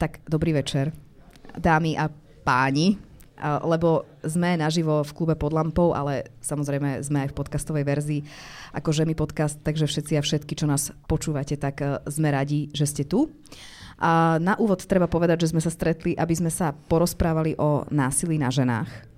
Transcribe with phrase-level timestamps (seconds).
[0.00, 0.96] Tak dobrý večer,
[1.60, 2.08] dámy a
[2.40, 2.96] páni,
[3.60, 8.20] lebo sme naživo v klube pod lampou, ale samozrejme sme aj v podcastovej verzii.
[8.72, 12.88] Ako Žemi podcast, takže všetci a všetky, čo nás počúvate, tak e, sme radi, že
[12.88, 13.28] ste tu.
[14.00, 18.40] A na úvod treba povedať, že sme sa stretli, aby sme sa porozprávali o násilí
[18.40, 19.09] na ženách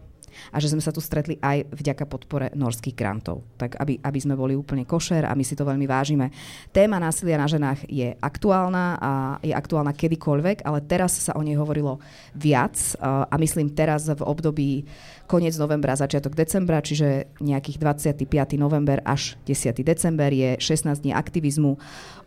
[0.50, 3.44] a že sme sa tu stretli aj vďaka podpore norských grantov.
[3.56, 6.32] Tak aby, aby sme boli úplne košer a my si to veľmi vážime.
[6.74, 11.56] Téma násilia na ženách je aktuálna a je aktuálna kedykoľvek, ale teraz sa o nej
[11.56, 12.02] hovorilo
[12.36, 14.84] viac a myslím teraz v období
[15.32, 18.60] koniec novembra, začiatok decembra, čiže nejakých 25.
[18.60, 19.80] november až 10.
[19.80, 21.72] december je 16 dní aktivizmu,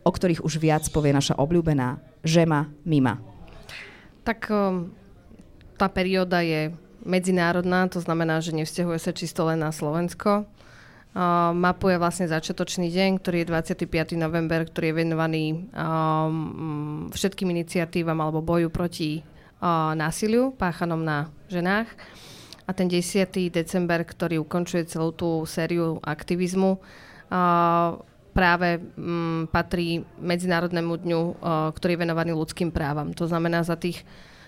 [0.01, 3.21] o ktorých už viac povie naša obľúbená Žema Mima.
[4.25, 4.89] Tak um,
[5.77, 6.73] tá perióda je
[7.05, 10.49] medzinárodná, to znamená, že nevzťahuje sa čisto len na Slovensko.
[11.15, 13.51] Uh, mapuje vlastne začiatočný deň, ktorý je
[13.87, 14.19] 25.
[14.19, 21.87] november, ktorý je venovaný um, všetkým iniciatívam alebo boju proti uh, násiliu páchanom na ženách.
[22.67, 23.31] A ten 10.
[23.47, 27.95] december, ktorý ukončuje celú tú sériu aktivizmu, uh,
[28.35, 33.15] práve um, patrí Medzinárodnému dňu, uh, ktorý je venovaný ľudským právam.
[33.15, 34.03] To znamená, za tých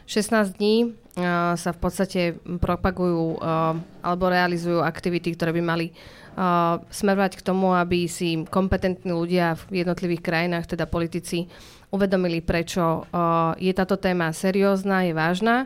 [0.07, 2.21] 16 dní uh, sa v podstate
[2.63, 9.11] propagujú uh, alebo realizujú aktivity, ktoré by mali uh, smerovať k tomu, aby si kompetentní
[9.11, 11.51] ľudia v jednotlivých krajinách, teda politici,
[11.91, 13.07] uvedomili, prečo
[13.55, 15.63] je táto téma seriózna, je vážna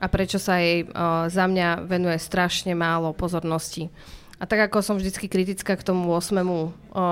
[0.00, 0.88] a prečo sa jej
[1.28, 3.92] za mňa venuje strašne málo pozornosti.
[4.40, 6.40] A tak ako som vždy kritická k tomu 8.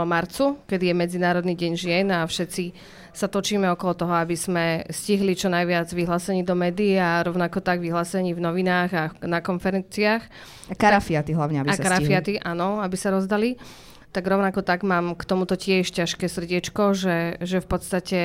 [0.08, 2.72] marcu, kedy je Medzinárodný deň žien a všetci
[3.12, 7.84] sa točíme okolo toho, aby sme stihli čo najviac vyhlásení do médií a rovnako tak
[7.84, 10.24] vyhlásení v novinách a na konferenciách.
[10.72, 12.48] A karafiaty hlavne, aby a sa karafiaty, stihli.
[12.48, 13.60] áno, aby sa rozdali.
[14.08, 18.20] Tak rovnako tak mám k tomuto tiež ťažké srdiečko, že, že v podstate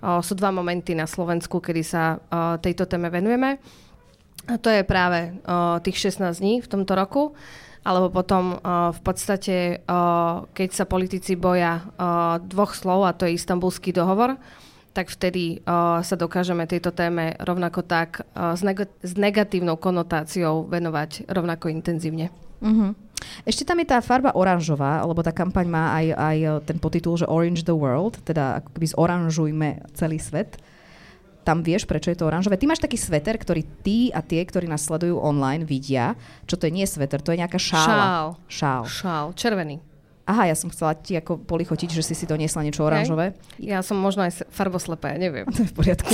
[0.00, 3.60] o, sú dva momenty na Slovensku, kedy sa o, tejto téme venujeme.
[4.48, 7.36] A to je práve o, tých 16 dní v tomto roku
[7.86, 13.30] alebo potom uh, v podstate, uh, keď sa politici boja uh, dvoch slov, a to
[13.30, 14.34] je istambulský dohovor,
[14.90, 20.66] tak vtedy uh, sa dokážeme tejto téme rovnako tak uh, s, neg- s negatívnou konotáciou
[20.66, 22.34] venovať rovnako intenzívne.
[22.58, 22.90] Uh-huh.
[23.46, 27.30] Ešte tam je tá farba oranžová, lebo tá kampaň má aj, aj ten potitul, že
[27.30, 30.58] Orange the World, teda ako keby zoranžujme celý svet
[31.46, 32.58] tam vieš, prečo je to oranžové.
[32.58, 36.18] Ty máš taký sveter, ktorý ty a tie, ktorí nás sledujú online, vidia.
[36.50, 36.74] Čo to je?
[36.74, 37.86] Nie sveter, to je nejaká šála.
[37.86, 38.26] Šál.
[38.50, 38.82] Šál.
[38.90, 39.78] Šál, červený.
[40.26, 43.38] Aha, ja som chcela ti ako polichotiť, že si si doniesla niečo oranžové.
[43.62, 45.46] Ja som možno aj farboslepá, ja neviem.
[45.46, 46.10] To je v poriadku.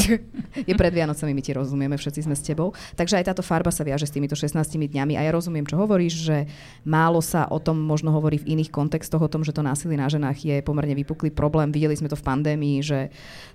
[0.68, 2.76] je pred Vianocami, my ti rozumieme, všetci sme s tebou.
[2.92, 6.28] Takže aj táto farba sa viaže s týmito 16 dňami a ja rozumiem, čo hovoríš,
[6.28, 6.44] že
[6.84, 10.12] málo sa o tom možno hovorí v iných kontextoch, o tom, že to násilie na
[10.12, 11.72] ženách je pomerne vypuklý problém.
[11.72, 13.08] Videli sme to v pandémii, že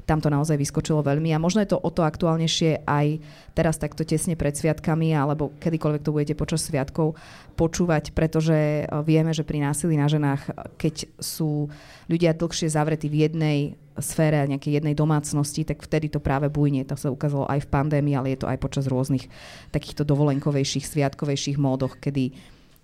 [0.10, 3.22] tam to naozaj vyskočilo veľmi a možno je to o to aktuálnejšie aj
[3.54, 7.20] teraz takto tesne pred sviatkami alebo kedykoľvek to budete počas sviatkov
[7.58, 10.47] počúvať, pretože vieme, že pri násilí na ženách
[10.78, 11.68] keď sú
[12.08, 13.60] ľudia dlhšie zavretí v jednej
[13.98, 16.86] sfére, nejakej jednej domácnosti, tak vtedy to práve bujne.
[16.86, 19.26] To sa ukázalo aj v pandémii, ale je to aj počas rôznych
[19.74, 22.32] takýchto dovolenkovejších, sviatkovejších módoch, kedy,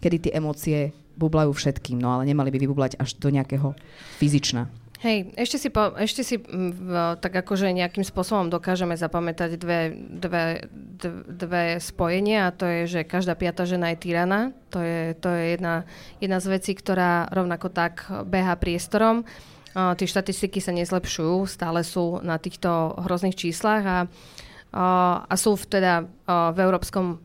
[0.02, 3.78] kedy tie emócie bublajú všetkým, no ale nemali by vybublať až do nejakého
[4.18, 4.66] fyzična.
[5.03, 10.64] Hej, ešte si, po, ešte si v, tak akože nejakým spôsobom dokážeme zapamätať dve, dve,
[10.72, 14.56] dve, dve spojenia a to je, že každá piata žena je tyrana.
[14.72, 15.84] To je, to je jedna,
[16.24, 19.28] jedna z vecí, ktorá rovnako tak beha priestorom.
[19.75, 25.59] Uh, tie štatistiky sa nezlepšujú, stále sú na týchto hrozných číslach a, uh, a sú
[25.59, 27.20] v, teda uh, v európskom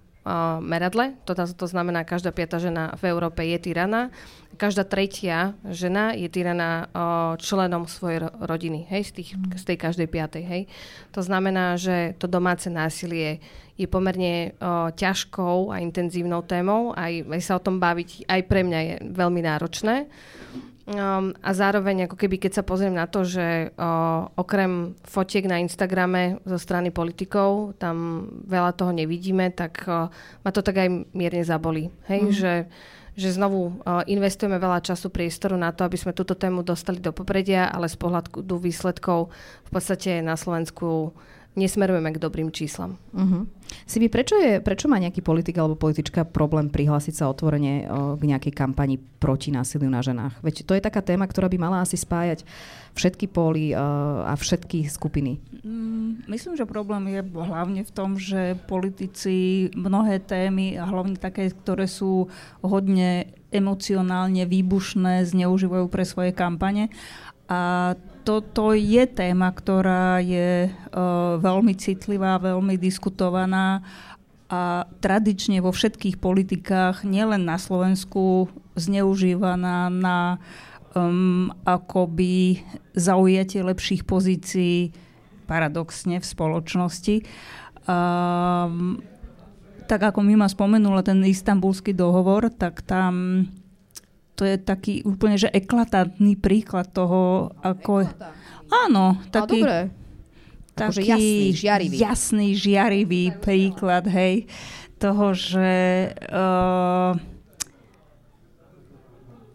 [0.61, 1.17] meradle.
[1.25, 4.13] To, to znamená, každá piata žena v Európe je tyrana.
[4.59, 6.91] Každá tretia žena je tyraná
[7.39, 9.55] členom svojej rodiny, hej, z, tých, mm.
[9.55, 10.63] z tej každej piatej, hej.
[11.15, 13.39] To znamená, že to domáce násilie
[13.79, 16.91] je pomerne uh, ťažkou a intenzívnou témou.
[16.99, 20.11] Aj, aj sa o tom baviť aj pre mňa je veľmi náročné.
[20.89, 25.61] Um, a zároveň, ako keby, keď sa pozriem na to, že uh, okrem fotiek na
[25.63, 30.09] Instagrame zo strany politikov, tam veľa toho nevidíme, tak uh,
[30.43, 31.93] ma to tak aj mierne zabolí.
[32.11, 32.33] Hej, mm.
[32.35, 32.53] že,
[33.19, 37.11] že znovu uh, investujeme veľa času, priestoru na to, aby sme túto tému dostali do
[37.11, 39.35] popredia, ale z pohľadu výsledkov
[39.67, 41.11] v podstate na Slovensku
[41.59, 42.95] nesmerujeme k dobrým číslam.
[43.11, 43.51] Uh-huh.
[43.85, 48.17] Si by, prečo, je, prečo má nejaký politik alebo politička problém prihlásiť sa otvorene o,
[48.17, 50.41] k nejakej kampani proti násiliu na ženách?
[50.41, 52.47] Veď to je taká téma, ktorá by mala asi spájať
[52.97, 55.39] všetky póly a všetky skupiny.
[55.63, 61.55] Mm, myslím, že problém je hlavne v tom, že politici mnohé témy a hlavne také,
[61.55, 62.27] ktoré sú
[62.59, 66.93] hodne emocionálne výbušné, zneužívajú pre svoje kampane
[67.49, 67.95] A
[68.29, 73.81] toto je téma, ktorá je uh, veľmi citlivá, veľmi diskutovaná
[74.53, 80.37] a tradične vo všetkých politikách, nielen na Slovensku, zneužívaná na
[80.93, 82.61] um, akoby
[82.93, 84.93] zaujatie lepších pozícií
[85.49, 87.25] paradoxne v spoločnosti.
[87.89, 89.01] Um,
[89.89, 93.45] tak ako mi ma spomenula ten istambulský dohovor, tak tam
[94.39, 98.07] to je taký úplne, že eklatantný príklad toho, ako...
[98.71, 99.67] Áno, taký...
[99.67, 99.91] dobre.
[100.79, 101.95] Taký jasný, žiarivý.
[101.99, 104.47] jasný, žiarivý príklad, hej,
[105.03, 105.75] toho, že
[106.31, 107.19] uh,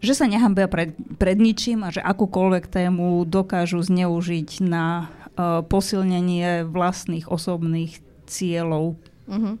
[0.04, 6.68] že sa nehambia pred, pred ničím a že akúkoľvek tému dokážu zneužiť na uh, posilnenie
[6.68, 9.00] vlastných osobných cieľov.
[9.24, 9.56] Uh-huh.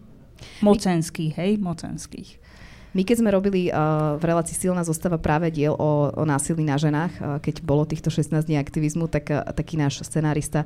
[0.60, 2.43] Mocenských, hej, mocenských.
[2.94, 6.78] My keď sme robili uh, v relácii Silná zostava práve diel o, o násilí na
[6.78, 10.62] ženách, uh, keď bolo týchto 16 dní aktivizmu, tak uh, taký náš scenárista,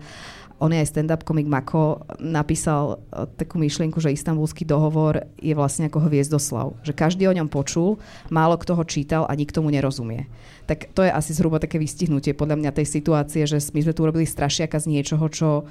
[0.61, 5.89] on je aj stand-up komik Mako, napísal uh, takú myšlienku, že istambulský dohovor je vlastne
[5.89, 6.77] ako hviezdoslav.
[6.85, 7.97] Že každý o ňom počul,
[8.29, 10.29] málo kto ho čítal a nikto mu nerozumie.
[10.69, 14.05] Tak to je asi zhruba také vystihnutie podľa mňa tej situácie, že my sme tu
[14.05, 15.65] urobili strašiaka z niečoho, čo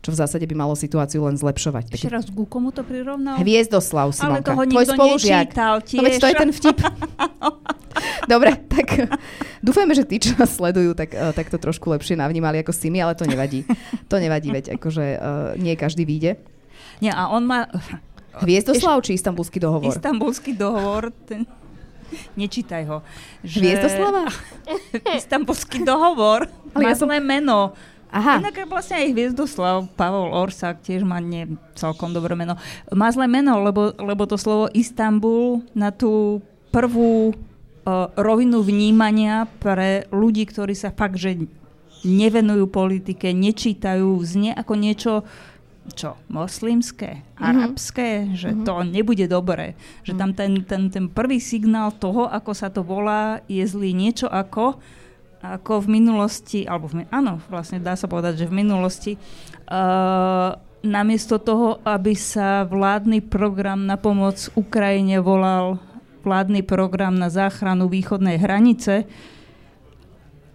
[0.00, 1.92] čo v zásade by malo situáciu len zlepšovať.
[1.92, 3.36] Ešte raz, ku komu to prirovnal?
[3.36, 4.56] Hviezdoslav, Simonka.
[4.56, 5.52] Ale toho Tvoj spolužiak.
[5.52, 5.98] nečítal tiež.
[6.00, 6.78] No veď to je ten vtip.
[8.32, 8.86] Dobre, tak
[9.60, 12.88] dúfajme, že tí, čo nás sledujú, tak, uh, tak to trošku lepšie navnímali ako si
[12.88, 13.68] my, ale to nevadí.
[14.08, 15.20] To nevadí, veď akože uh,
[15.60, 16.40] nie každý vyjde.
[17.04, 17.68] Nie, a on má...
[18.40, 19.92] Hviezdoslav či istambulský dohovor?
[19.92, 21.44] Istambulský dohovor, ten...
[22.40, 23.04] Nečítaj ho.
[23.44, 23.58] Že...
[23.62, 24.22] Hviezdoslava?
[25.18, 26.48] Istambulský dohovor.
[26.74, 27.06] Ale má ja som...
[27.06, 27.76] meno.
[28.10, 28.42] Aha.
[28.42, 31.46] Inak vlastne aj Hviezdoslav, Pavol Orsak tiež má nie
[31.78, 32.58] celkom dobré meno.
[32.90, 36.42] Má zlé meno, lebo, lebo to slovo Istanbul na tú
[36.74, 41.46] prvú uh, rovinu vnímania pre ľudí, ktorí sa fakt, že
[42.02, 45.12] nevenujú politike, nečítajú, znie ako niečo
[45.90, 47.42] čo, moslimské, mm-hmm.
[47.42, 48.08] arabské,
[48.38, 48.66] že mm-hmm.
[48.66, 49.74] to nebude dobré.
[50.06, 54.30] Že tam ten, ten, ten prvý signál toho, ako sa to volá, je zlý niečo
[54.30, 54.78] ako
[55.40, 60.52] ako v minulosti, alebo v, áno, vlastne dá sa povedať, že v minulosti, uh,
[60.84, 65.80] namiesto toho, aby sa vládny program na pomoc Ukrajine volal
[66.20, 69.08] vládny program na záchranu východnej hranice,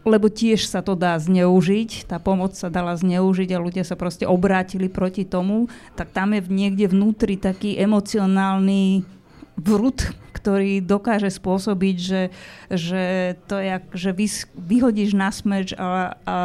[0.05, 4.29] lebo tiež sa to dá zneužiť, tá pomoc sa dala zneužiť a ľudia sa proste
[4.29, 5.65] obrátili proti tomu,
[5.97, 9.14] tak tam je niekde vnútri taký emocionálny
[9.55, 12.21] vrut, ktorý dokáže spôsobiť, že,
[12.69, 13.03] že
[13.47, 16.35] to je, že vy, vyhodíš na smeč a, a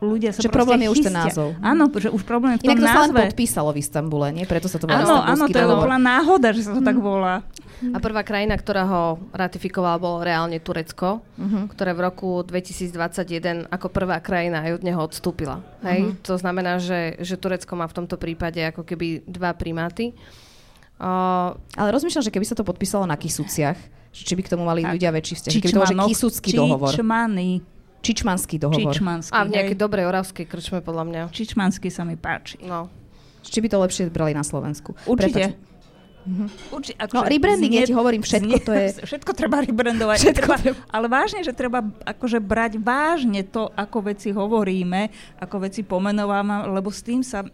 [0.00, 1.54] ľudia sa Že problém je už ten názov.
[1.60, 2.96] Áno, že už problém je v tom Inak to názve.
[2.96, 4.44] sa len podpísalo v Istambule, nie?
[4.46, 6.88] Preto sa to volá Áno, áno, to je bola náhoda, že sa to mm.
[6.88, 7.44] tak volá.
[7.78, 11.70] A prvá krajina, ktorá ho ratifikovala, bolo reálne Turecko, uh-huh.
[11.70, 15.62] ktoré v roku 2021 ako prvá krajina aj od neho odstúpila.
[15.86, 16.10] Hej?
[16.10, 16.18] Uh-huh.
[16.26, 20.10] To znamená, že, že Turecko má v tomto prípade ako keby dva primáty.
[20.98, 23.78] Uh, ale rozmýšľam, že keby sa to podpísalo na Kisuciach,
[24.10, 25.52] či by k tomu mali ľudia väčší vzťah.
[25.54, 26.90] Keby to bol, že Kisucký dohovor.
[26.90, 27.48] Čičmany.
[28.02, 28.94] Čičmanský dohovor.
[28.94, 31.22] Čičmanský, A v nejakej dobrej oravskej krčme, podľa mňa.
[31.30, 32.58] Čičmanský sa mi páči.
[32.62, 32.90] No.
[33.46, 34.94] Či by to lepšie brali na Slovensku.
[35.06, 35.54] Určite.
[36.28, 36.46] Mhm.
[36.76, 38.86] Urči, akože no, rebranding, znie, ja ti hovorím, všetko to je...
[39.08, 40.16] Všetko treba rebrandovať.
[40.20, 40.78] Všetko treba, treba.
[40.92, 45.08] Ale vážne, že treba akože brať vážne to, ako veci hovoríme,
[45.40, 47.48] ako veci pomenovávame, lebo s tým sa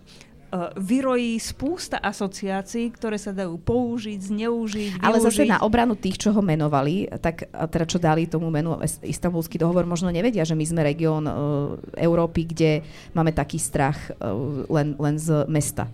[0.79, 5.05] vyrojí spústa asociácií, ktoré sa dajú použiť, zneužiť, využiť.
[5.05, 9.59] Ale zase na obranu tých, čo ho menovali, tak teda čo dali tomu menu Istanbulský
[9.61, 11.35] dohovor, možno nevedia, že my sme región uh,
[11.99, 12.83] Európy, kde
[13.13, 15.91] máme taký strach uh, len, len z mesta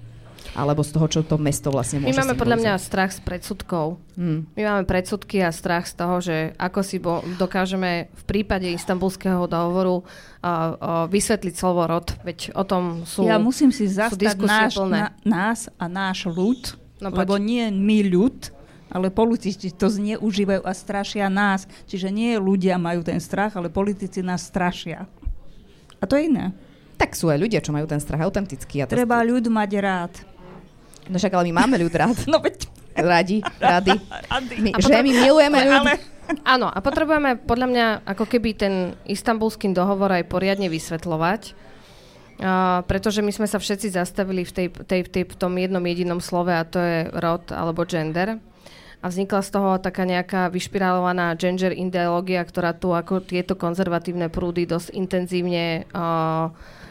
[0.54, 4.02] alebo z toho, čo to mesto vlastne môže My máme podľa mňa strach z predsudkov.
[4.18, 4.50] Hmm.
[4.58, 9.46] My máme predsudky a strach z toho, že ako si bo, dokážeme v prípade istambulského
[9.46, 10.66] dohovoru uh, uh,
[11.06, 12.10] vysvetliť slovo rod.
[12.26, 17.14] Veď o tom sú Ja musím si zastať náš, na, nás a náš ľud, no,
[17.14, 17.46] lebo poď.
[17.46, 18.38] nie my ľud,
[18.90, 21.70] ale politici to zneužívajú a strašia nás.
[21.86, 25.06] Čiže nie ľudia majú ten strach, ale politici nás strašia.
[26.02, 26.50] A to je iné.
[27.00, 28.84] Tak sú aj ľudia, čo majú ten strach autentický.
[28.84, 30.12] A to Treba ľud mať rád.
[31.08, 32.18] No však ale my máme ľud rád.
[32.30, 32.68] No veď.
[32.90, 33.96] Radi, rady.
[34.60, 35.86] My, že my milujeme ľud.
[35.88, 35.92] Ale...
[36.46, 38.74] Áno, a potrebujeme podľa mňa ako keby ten
[39.08, 41.70] istambulský dohovor aj poriadne vysvetľovať.
[42.40, 46.24] Uh, pretože my sme sa všetci zastavili v, tej, tej, tej, v tom jednom jedinom
[46.24, 48.40] slove a to je rod alebo gender.
[49.00, 54.64] A vznikla z toho taká nejaká vyšpirálovaná gender ideológia, ktorá tu ako tieto konzervatívne prúdy
[54.64, 56.48] dosť intenzívne uh,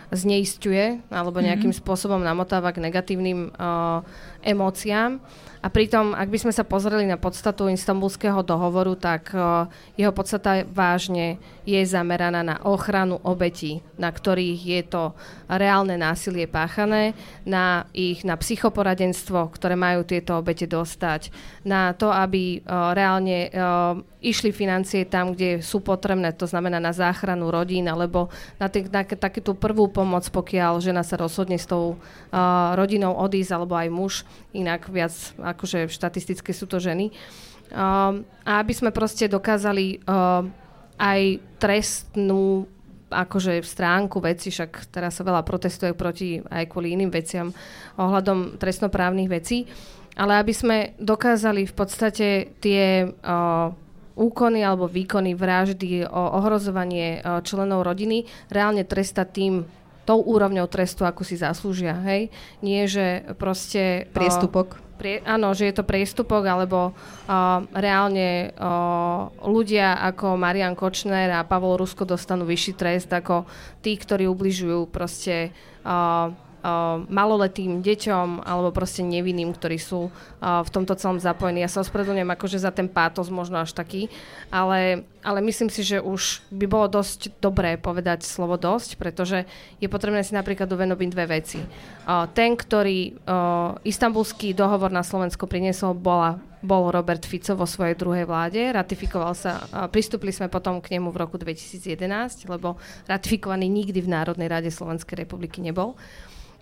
[0.10, 1.86] zneistuje alebo nejakým mm-hmm.
[1.86, 4.02] spôsobom namotáva k negatívnym uh,
[4.42, 5.22] emóciám.
[5.60, 9.68] A pritom, ak by sme sa pozreli na podstatu istambulského dohovoru, tak uh,
[10.00, 11.36] jeho podstata vážne
[11.68, 15.04] je zameraná na ochranu obetí, na ktorých je to
[15.52, 17.12] reálne násilie páchané,
[17.44, 21.28] na ich na psychoporadenstvo, ktoré majú tieto obete dostať,
[21.68, 26.92] na to, aby uh, reálne uh, išli financie tam, kde sú potrebné, to znamená na
[26.92, 28.28] záchranu rodín, alebo
[28.60, 31.96] na, tý, na takúto prvú pomoc, pokiaľ žena sa rozhodne s tou
[32.76, 34.14] rodinou odísť, alebo aj muž,
[34.52, 35.16] inak viac
[35.54, 37.14] akože štatistické sú to ženy.
[37.70, 40.42] Um, a aby sme proste dokázali uh,
[40.98, 41.22] aj
[41.62, 42.66] trestnú
[43.10, 47.50] akože stránku veci, však teraz sa veľa protestuje proti aj kvôli iným veciam
[47.98, 49.66] ohľadom trestnoprávnych vecí,
[50.14, 52.28] ale aby sme dokázali v podstate
[52.62, 53.74] tie uh,
[54.20, 59.54] úkony alebo výkony vraždy, o ohrozovanie uh, členov rodiny reálne trestať tým
[60.10, 62.34] tou úrovňou trestu, ako si zaslúžia, hej?
[62.66, 64.10] Nie, že proste...
[64.10, 64.82] Priestupok.
[64.82, 71.32] Uh, prie, áno, že je to priestupok, alebo uh, reálne uh, ľudia ako Marian Kočner
[71.32, 73.48] a Pavol Rusko dostanú vyšší trest ako
[73.80, 75.56] tí, ktorí ubližujú proste
[75.88, 76.36] uh,
[77.08, 81.64] maloletým deťom alebo proste nevinným, ktorí sú uh, v tomto celom zapojení.
[81.64, 84.12] Ja sa ospravedlňujem akože za ten pátos možno až taký,
[84.52, 89.48] ale, ale myslím si, že už by bolo dosť dobré povedať slovo dosť, pretože
[89.80, 91.60] je potrebné si napríklad uvedomiť dve veci.
[91.64, 97.96] Uh, ten, ktorý uh, istambulský dohovor na Slovensko priniesol, bola bol Robert Fico vo svojej
[97.96, 101.96] druhej vláde, ratifikoval sa, pristúpili sme potom k nemu v roku 2011,
[102.52, 102.76] lebo
[103.08, 105.96] ratifikovaný nikdy v Národnej rade Slovenskej republiky nebol.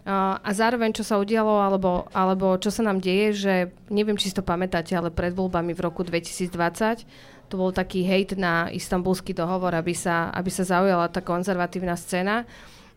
[0.08, 3.54] A zároveň, čo sa udialo, alebo, alebo čo sa nám deje, že
[3.92, 7.04] neviem, či si to pamätáte, ale pred voľbami v roku 2020
[7.52, 12.48] to bol taký hejt na istambulský dohovor, aby sa, aby sa zaujala tá konzervatívna scéna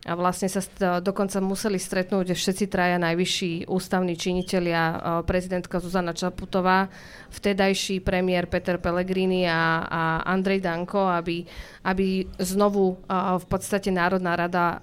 [0.01, 0.65] a vlastne sa
[0.97, 4.97] dokonca museli stretnúť všetci traja najvyšší ústavní činitelia,
[5.29, 6.89] prezidentka Zuzana Čaputová,
[7.29, 11.45] vtedajší premiér Peter Pellegrini a, a Andrej Danko, aby,
[11.85, 12.97] aby znovu
[13.37, 14.81] v podstate Národná rada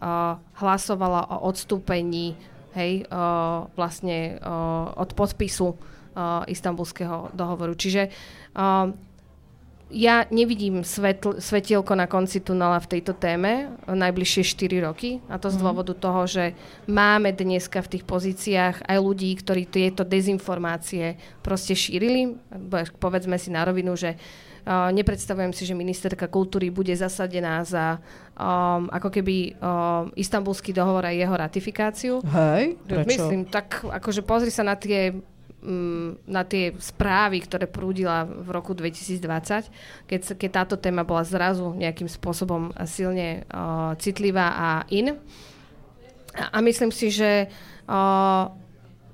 [0.63, 2.39] hlasovala o odstúpení
[2.79, 3.03] hej,
[3.75, 4.39] vlastne
[4.95, 5.75] od podpisu
[6.47, 7.75] istambulského dohovoru.
[7.75, 8.11] Čiže
[9.89, 15.49] ja nevidím svetl, svetielko na konci tunela v tejto téme najbližšie 4 roky a to
[15.49, 15.63] z mhm.
[15.65, 16.45] dôvodu toho, že
[16.85, 22.37] máme dneska v tých pozíciách aj ľudí, ktorí tieto dezinformácie proste šírili.
[23.01, 24.17] Povedzme si na rovinu, že
[24.69, 27.97] Uh, nepredstavujem si, že ministerka kultúry bude zasadená za
[28.37, 32.21] um, ako keby um, istambulský dohovor a jeho ratifikáciu.
[32.21, 33.09] Hej, prečo?
[33.09, 35.17] Myslím, tak akože pozri sa na tie
[36.27, 42.07] na tie správy, ktoré prúdila v roku 2020, keď, keď táto téma bola zrazu nejakým
[42.07, 45.19] spôsobom silne uh, citlivá a in.
[46.39, 47.51] A, a myslím si, že
[47.91, 48.45] uh,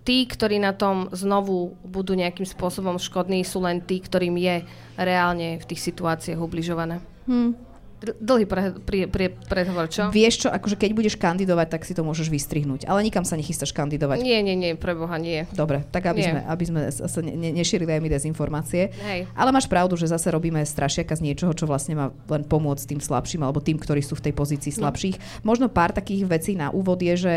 [0.04, 4.68] tí, ktorí na tom znovu budú nejakým spôsobom škodní, sú len tí, ktorým je
[5.00, 7.00] reálne v tých situáciách ubližované.
[7.24, 7.56] Hmm.
[8.04, 10.12] Dlhý pre, pre, pre, predhovor, čo?
[10.12, 12.84] Vieš čo, akože keď budeš kandidovať, tak si to môžeš vystrihnúť.
[12.84, 14.20] Ale nikam sa nechystáš kandidovať.
[14.20, 15.48] Nie, nie, nie, pre Boha nie.
[15.56, 16.30] Dobre, tak aby nie.
[16.30, 18.92] sme, aby sme sa ne, nešírili aj my dezinformácie.
[18.92, 19.30] Hej.
[19.32, 23.00] Ale máš pravdu, že zase robíme strašiaka z niečoho, čo vlastne má len pomôcť tým
[23.00, 24.86] slabším alebo tým, ktorí sú v tej pozícii no.
[24.86, 25.16] slabších.
[25.42, 25.54] No.
[25.54, 27.36] Možno pár takých vecí na úvod je, že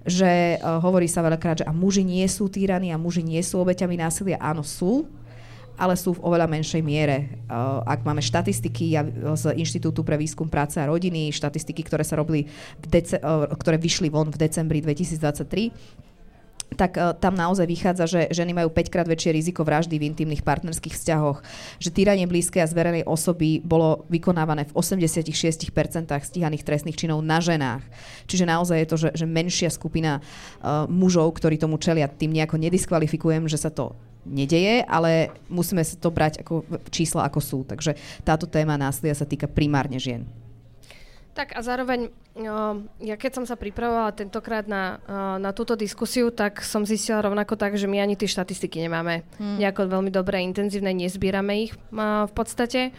[0.00, 3.60] že uh, hovorí sa veľakrát, že a muži nie sú týraní a muži nie sú
[3.60, 4.40] obeťami násilia.
[4.40, 5.04] Áno, sú,
[5.80, 7.40] ale sú v oveľa menšej miere.
[7.88, 8.92] Ak máme štatistiky
[9.32, 12.44] z Inštitútu pre výskum práce a rodiny, štatistiky, ktoré sa robili,
[12.84, 13.24] v dece-
[13.56, 15.72] ktoré vyšli von v decembri 2023,
[16.74, 20.46] tak uh, tam naozaj vychádza, že ženy majú 5 krát väčšie riziko vraždy v intimných
[20.46, 21.42] partnerských vzťahoch,
[21.82, 25.70] že týranie blízkej a zverenej osoby bolo vykonávané v 86%
[26.06, 27.82] stíhaných trestných činov na ženách.
[28.30, 32.58] Čiže naozaj je to, že, že menšia skupina uh, mužov, ktorí tomu čelia, tým nejako
[32.58, 33.94] nediskvalifikujem, že sa to
[34.26, 37.58] nedeje, ale musíme sa to brať ako čísla, ako sú.
[37.64, 40.28] Takže táto téma násilia sa týka primárne žien.
[41.30, 42.10] Tak a zároveň,
[42.98, 44.98] ja keď som sa pripravovala tentokrát na,
[45.38, 49.62] na túto diskusiu, tak som zistila rovnako tak, že my ani tie štatistiky nemáme hmm.
[49.62, 52.90] nejako veľmi dobré, intenzívne, nezbierame ich v podstate.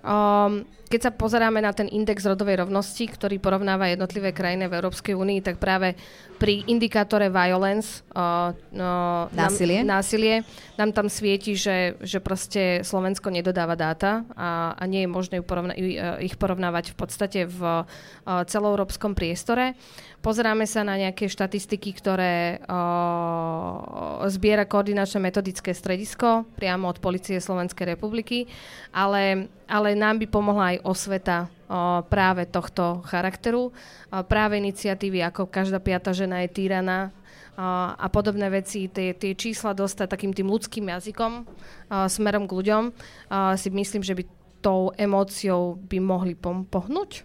[0.00, 5.14] Um, keď sa pozeráme na ten index rodovej rovnosti, ktorý porovnáva jednotlivé krajiny v Európskej
[5.14, 5.94] únii, tak práve
[6.40, 9.86] pri indikátore violence, uh, no, násilie.
[9.86, 10.34] Nám, násilie,
[10.80, 15.76] nám tam svieti, že, že proste Slovensko nedodáva dáta a, a nie je možné porovna-
[16.18, 17.84] ich porovnávať v podstate v uh,
[18.48, 19.78] celoeurópskom priestore.
[20.20, 27.94] Pozeráme sa na nejaké štatistiky, ktoré uh, zbiera koordinačné metodické stredisko priamo od Policie Slovenskej
[27.94, 28.44] republiky,
[28.92, 31.38] ale, ale nám by pomohla aj osveta
[32.10, 33.70] práve tohto charakteru.
[34.10, 37.14] Práve iniciatívy ako každá piata žena je týraná,
[37.54, 41.46] a, podobné veci, tie, tie čísla dostať takým tým ľudským jazykom
[42.08, 42.82] smerom k ľuďom,
[43.54, 44.22] si myslím, že by
[44.60, 47.24] tou emóciou by mohli pom- pohnúť?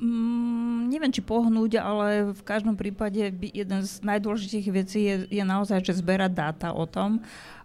[0.00, 5.84] Mm, neviem, či pohnúť, ale v každom prípade jeden z najdôležitejších vecí je, je naozaj,
[5.84, 7.59] že zberať dáta o tom, uh,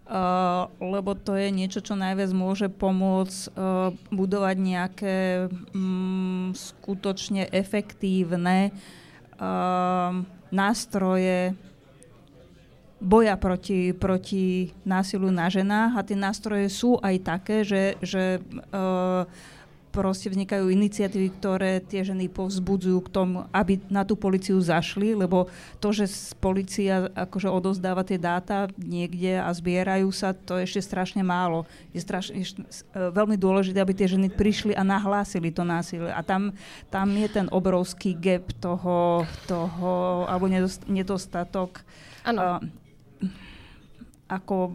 [0.77, 5.17] lebo to je niečo, čo najviac môže pomôcť uh, budovať nejaké
[5.74, 8.69] um, skutočne efektívne
[9.41, 10.13] uh,
[10.53, 11.57] nástroje
[13.01, 15.97] boja proti, proti násilu na ženách.
[15.97, 18.38] A tie nástroje sú aj také, že, že
[18.74, 19.25] uh,
[19.96, 25.48] proste vznikajú iniciatívy, ktoré tie ženy povzbudzujú k tomu, aby na tú policiu zašli, lebo
[25.80, 26.12] to, že
[26.44, 31.64] policia akože odozdáva tie dáta niekde a zbierajú sa, to je ešte strašne málo.
[31.96, 32.60] Je strašne, je
[32.92, 36.12] veľmi dôležité, aby tie ženy prišli a nahlásili to násilie.
[36.12, 36.52] A tam,
[36.92, 40.52] tam je ten obrovský gap toho, toho alebo
[40.92, 41.80] nedostatok.
[42.28, 42.60] Ano.
[42.60, 42.86] Uh,
[44.25, 44.74] ako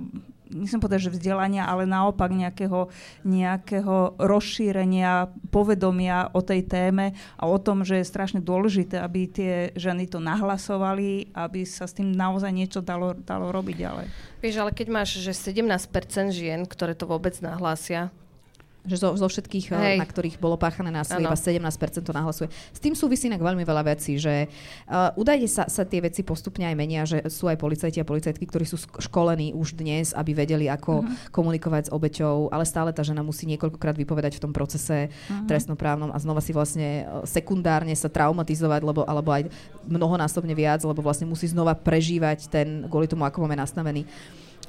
[0.50, 2.90] nechcem povedať, že vzdelania, ale naopak nejakého,
[3.22, 9.52] nejakého rozšírenia povedomia o tej téme a o tom, že je strašne dôležité, aby tie
[9.78, 14.06] ženy to nahlasovali, aby sa s tým naozaj niečo dalo, dalo robiť ďalej.
[14.42, 15.88] Vieš, ale keď máš, že 17%
[16.34, 18.10] žien, ktoré to vôbec nahlásia,
[18.84, 19.96] že zo, zo všetkých, eh, Hej.
[20.00, 22.48] na ktorých bolo páchané násilie, iba 17% to nahlasuje.
[22.48, 24.48] S tým súvisí inak veľmi veľa vecí, že
[24.88, 28.44] uh, údajne sa, sa tie veci postupne aj menia, že sú aj policajti a policajtky,
[28.48, 31.32] ktorí sú školení už dnes, aby vedeli, ako uh-huh.
[31.34, 35.44] komunikovať s obeťou, ale stále tá žena musí niekoľkokrát vypovedať v tom procese uh-huh.
[35.44, 39.52] trestnoprávnom a znova si vlastne eh, sekundárne sa traumatizovať, lebo, alebo aj
[39.84, 44.08] mnohonásobne viac, lebo vlastne musí znova prežívať ten, kvôli tomu, ako máme nastavený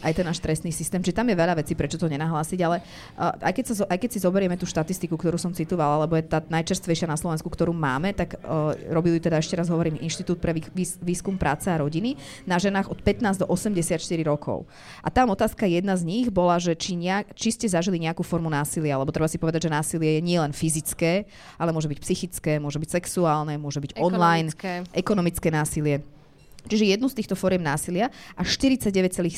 [0.02, 1.00] aj ten náš trestný systém.
[1.02, 2.82] Čiže tam je veľa vecí, prečo to nenahlásiť, ale
[3.18, 6.26] uh, aj, keď sa, aj keď si zoberieme tú štatistiku, ktorú som citovala, lebo je
[6.26, 10.58] tá najčerstvejšia na Slovensku, ktorú máme, tak uh, robili teda ešte raz hovorím Inštitút pre
[11.02, 12.18] výskum práce a rodiny
[12.50, 14.66] na ženách od 15 do 84 rokov.
[15.06, 18.50] A tam otázka jedna z nich bola, že či, nejak, či ste zažili nejakú formu
[18.50, 22.82] násilia, lebo treba si povedať, že násilie je nielen fyzické, ale môže byť psychické, môže
[22.82, 24.84] byť sexuálne, môže byť ekonomické.
[24.86, 26.02] online, ekonomické násilie.
[26.70, 29.34] Čiže jednu z týchto fóriem násilia a 49,7%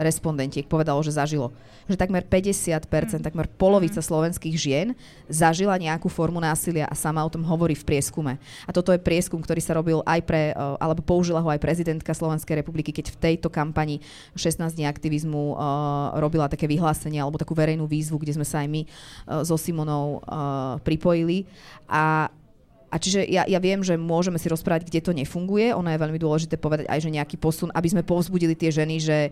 [0.00, 1.52] respondentiek povedalo, že zažilo.
[1.84, 3.24] Že takmer 50%, mm.
[3.24, 4.06] takmer polovica mm.
[4.08, 4.96] slovenských žien
[5.28, 8.40] zažila nejakú formu násilia a sama o tom hovorí v prieskume.
[8.64, 12.16] A toto je prieskum, ktorý sa robil aj pre, e, alebo použila ho aj prezidentka
[12.16, 14.00] Slovenskej republiky, keď v tejto kampani
[14.32, 18.68] 16 dní aktivizmu uh, robila také vyhlásenie alebo takú verejnú výzvu, kde sme sa aj
[18.68, 21.44] my uh, so Simonou uh, pripojili.
[21.88, 22.32] A
[22.88, 25.76] a čiže ja, ja viem, že môžeme si rozprávať, kde to nefunguje.
[25.76, 29.28] Ono je veľmi dôležité povedať aj, že nejaký posun, aby sme povzbudili tie ženy, že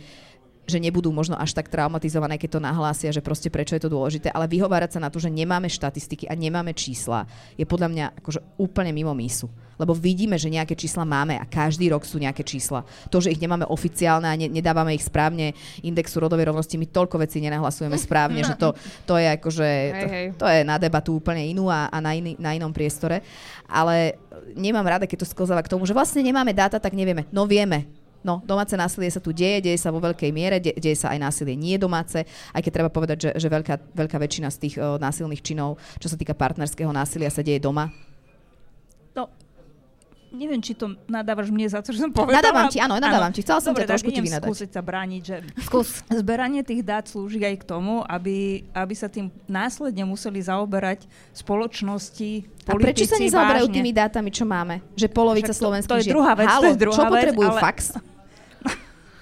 [0.66, 4.34] že nebudú možno až tak traumatizované, keď to nahlásia, že proste prečo je to dôležité,
[4.34, 7.24] ale vyhovárať sa na to, že nemáme štatistiky a nemáme čísla,
[7.54, 9.46] je podľa mňa akože úplne mimo mísu.
[9.76, 12.80] Lebo vidíme, že nejaké čísla máme a každý rok sú nejaké čísla.
[13.12, 15.52] To, že ich nemáme oficiálne a ne, nedávame ich správne
[15.84, 18.72] indexu rodovej rovnosti, my toľko vecí nenahlasujeme správne, že to,
[19.04, 20.06] to je akože, to,
[20.40, 23.20] to je na debatu úplne inú a, a na, iný, na inom priestore.
[23.68, 24.16] Ale
[24.56, 27.28] nemám rada, keď to sklzáva k tomu, že vlastne nemáme dáta, tak nevieme.
[27.28, 27.84] No vieme,
[28.26, 31.22] No, domáce násilie sa tu deje, deje sa vo veľkej miere, de, deje sa aj
[31.22, 34.98] násilie nie domáce, aj keď treba povedať, že, že veľká, veľká väčšina z tých uh,
[34.98, 37.94] násilných činov, čo sa týka partnerského násilia, sa deje doma.
[39.14, 39.30] No,
[40.34, 42.42] neviem, či to nadávaš mne za to, že som povedala.
[42.42, 43.36] Nadávam ti, áno, nadávam áno.
[43.38, 43.46] ti.
[43.46, 44.48] Chcela som Dobre, ťa trošku ti vynadať.
[44.50, 46.02] skúsiť sa brániť, že Skús.
[46.10, 52.30] zberanie tých dát slúži aj k tomu, aby, aby sa tým následne museli zaoberať spoločnosti,
[52.66, 54.82] politici, A prečo sa nezaoberajú tými dátami, čo máme?
[54.98, 57.62] Že polovica slovenských to, to je druhá vec, Halo, to je druhá čo potrebujú, ale...
[57.62, 57.78] fax?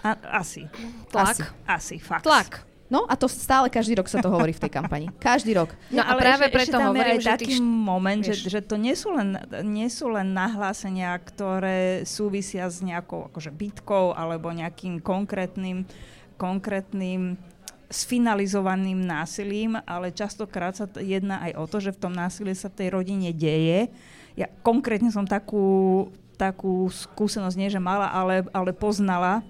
[0.04, 0.68] A, asi.
[1.08, 1.32] Tlak.
[1.32, 2.22] Asi, asi fax.
[2.22, 2.74] Tlak.
[2.92, 5.08] No a to stále každý rok sa to hovorí v tej kampani.
[5.16, 5.72] Každý rok.
[5.88, 7.64] No, no a práve ešte, preto ešte hovorím, že taký tých...
[7.64, 13.32] moment, že, že to nie sú, len, nie sú len nahlásenia, ktoré súvisia s nejakou
[13.32, 15.88] akože bitkou alebo nejakým konkrétnym,
[16.36, 17.40] konkrétnym
[17.88, 22.84] sfinalizovaným násilím, ale častokrát sa jedná aj o to, že v tom násilí sa v
[22.84, 23.88] tej rodine deje.
[24.36, 29.40] Ja konkrétne som takú, takú skúsenosť nie, že mala, ale, ale poznala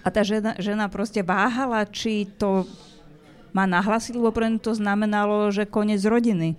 [0.00, 2.64] a tá žena, žena proste váhala, či to
[3.52, 6.56] má nahlasiť, lebo pre to znamenalo, že koniec rodiny.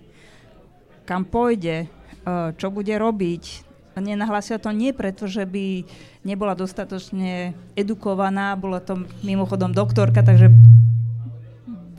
[1.08, 1.88] Kam pôjde, e,
[2.56, 3.72] čo bude robiť.
[3.98, 5.84] Nenahlasila to nie preto, že by
[6.24, 10.48] nebola dostatočne edukovaná, bola to mimochodom doktorka, takže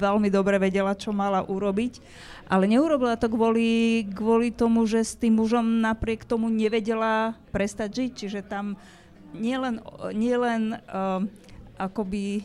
[0.02, 2.02] veľmi dobre vedela, čo mala urobiť,
[2.50, 8.10] ale neurobila to kvôli, kvôli tomu, že s tým mužom napriek tomu nevedela prestať žiť,
[8.18, 8.74] čiže tam
[9.34, 9.80] nielen,
[10.12, 11.24] nielen uh,
[11.76, 12.44] akoby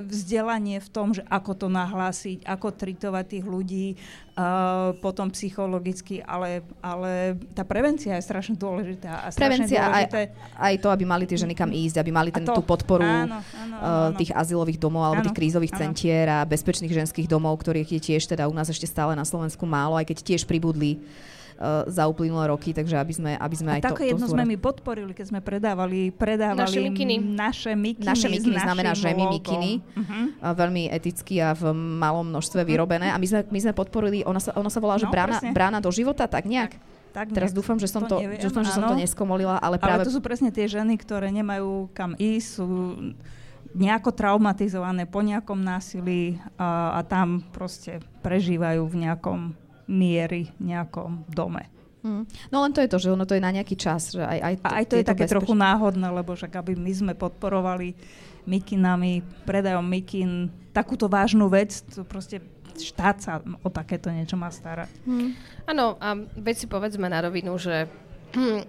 [0.00, 6.64] vzdelanie v tom, že ako to nahlásiť, ako tritovať tých ľudí, uh, potom psychologicky, ale,
[6.80, 9.20] ale tá prevencia je strašne dôležitá.
[9.20, 10.20] A strašne prevencia dôležité...
[10.56, 13.04] aj, aj to, aby mali tie ženy kam ísť, aby mali ten, to, tú podporu
[13.04, 15.80] áno, áno, áno, tých azylových domov alebo áno, tých krízových áno.
[15.84, 19.68] centier a bezpečných ženských domov, ktorých je tiež teda u nás ešte stále na Slovensku
[19.68, 20.96] málo, aj keď tiež pribudli
[21.58, 24.34] uh, za uplynulé roky, takže aby sme, aby sme a aj také to, jedno to
[24.38, 27.14] sme my podporili, keď sme predávali, predávali naše mikiny.
[27.18, 30.24] Naše mikiny, naše mikiny znamená, že my mikiny, uh-huh.
[30.40, 33.10] uh, veľmi eticky a v malom množstve vyrobené.
[33.10, 35.78] A my sme, my sme podporili, ona sa, ona sa volá, že no, brána, brána
[35.82, 36.78] do života, tak nejak?
[37.08, 40.04] Tak, Teraz dúfam, že som to, to neviem, dúfam, že som to neskomolila, ale práve...
[40.04, 42.66] Ale to sú presne tie ženy, ktoré nemajú kam ísť, sú
[43.74, 49.52] nejako traumatizované po nejakom násilí a, a tam proste prežívajú v nejakom
[49.88, 51.66] miery nejakom dome.
[51.98, 52.24] Hmm.
[52.54, 54.14] No len to je to, že ono to je na nejaký čas.
[54.14, 55.34] Že aj, aj, to, a aj to je také bezpečné.
[55.34, 57.98] trochu náhodné, lebo však aby my sme podporovali
[58.48, 62.40] mikinami, predajom mikin, takúto vážnu vec, to proste
[62.78, 63.32] štát sa
[63.66, 64.88] o takéto niečo má starať.
[65.02, 65.34] Hmm.
[65.66, 68.07] Áno, a veď si povedzme na rovinu, že hm,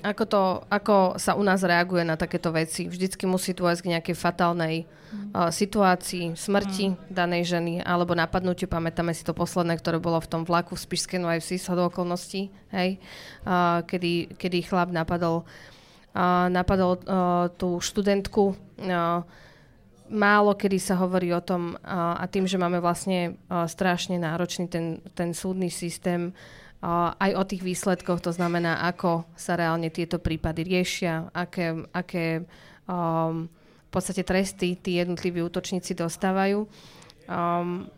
[0.03, 2.87] ako, to, ako sa u nás reaguje na takéto veci.
[2.87, 6.95] Vždycky musí dôjsť k nejakej fatálnej uh, situácii, smrti mm.
[7.11, 8.71] danej ženy alebo napadnutiu.
[8.71, 12.47] Pamätáme si to posledné, ktoré bolo v tom vlaku v Spišskej Novej Vsi z okolností,
[12.71, 12.99] hej?
[13.43, 15.43] Uh, kedy, kedy chlap napadol,
[16.15, 18.55] uh, napadol uh, tú študentku.
[18.79, 19.27] Uh,
[20.09, 24.65] málo kedy sa hovorí o tom uh, a tým, že máme vlastne uh, strašne náročný
[24.65, 26.33] ten, ten súdny systém,
[27.19, 32.47] aj o tých výsledkoch, to znamená, ako sa reálne tieto prípady riešia, aké, aké
[32.87, 33.51] um,
[33.89, 36.63] v podstate tresty tí jednotliví útočníci dostávajú.
[37.27, 37.91] Um,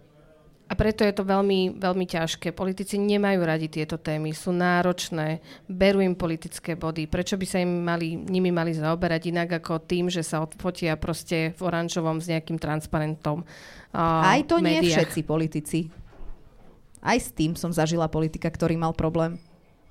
[0.71, 2.55] a preto je to veľmi, veľmi ťažké.
[2.55, 7.11] Politici nemajú radi tieto témy, sú náročné, berú im politické body.
[7.11, 11.51] Prečo by sa im mali, nimi mali zaoberať inak ako tým, že sa odfotia proste
[11.59, 15.91] v oranžovom s nejakým transparentom uh, Aj to nie všetci politici.
[17.01, 19.41] Aj s tým som zažila politika, ktorý mal problém.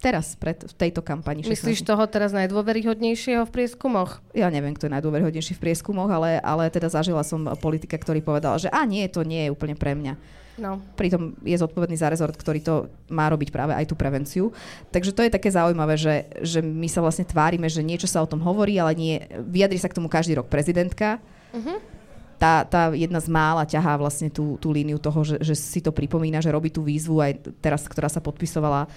[0.01, 1.45] Teraz, pred, v tejto kampani.
[1.45, 1.53] 16.
[1.53, 4.25] Myslíš toho teraz najdôveryhodnejšieho v prieskumoch?
[4.33, 8.57] Ja neviem, kto je najdôveryhodnejší v prieskumoch, ale, ale teda zažila som politika, ktorý povedal,
[8.57, 10.17] že a nie, to nie je úplne pre mňa.
[10.57, 10.81] No.
[10.97, 12.75] Pritom je zodpovedný za rezort, ktorý to
[13.13, 14.57] má robiť práve aj tú prevenciu.
[14.89, 18.29] Takže to je také zaujímavé, že, že my sa vlastne tvárime, že niečo sa o
[18.29, 21.21] tom hovorí, ale nie, vyjadri sa k tomu každý rok prezidentka.
[21.53, 22.00] Uh-huh
[22.41, 25.93] tá, tá jedna z mála ťahá vlastne tú, tú líniu toho, že, že si to
[25.93, 28.89] pripomína, že robí tú výzvu aj teraz, ktorá sa podpisovala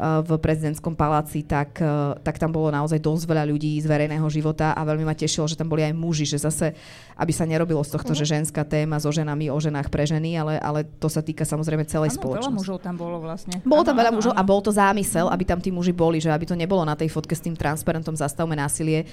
[0.00, 4.72] v prezidentskom paláci, tak, uh, tak tam bolo naozaj dosť veľa ľudí z verejného života
[4.72, 6.72] a veľmi ma tešilo, že tam boli aj muži, že zase,
[7.20, 8.24] aby sa nerobilo z tohto, uh-huh.
[8.24, 11.84] že ženská téma so ženami o ženách pre ženy, ale, ale to sa týka samozrejme
[11.84, 12.48] celej ano, spoločnosti.
[12.48, 13.60] veľa mužov tam bolo vlastne.
[13.68, 14.40] Bolo tam ano, veľa ano, mužov ano.
[14.40, 17.12] a bol to zámysel, aby tam tí muži boli, že aby to nebolo na tej
[17.12, 19.04] fotke s tým transparentom zastavme násilie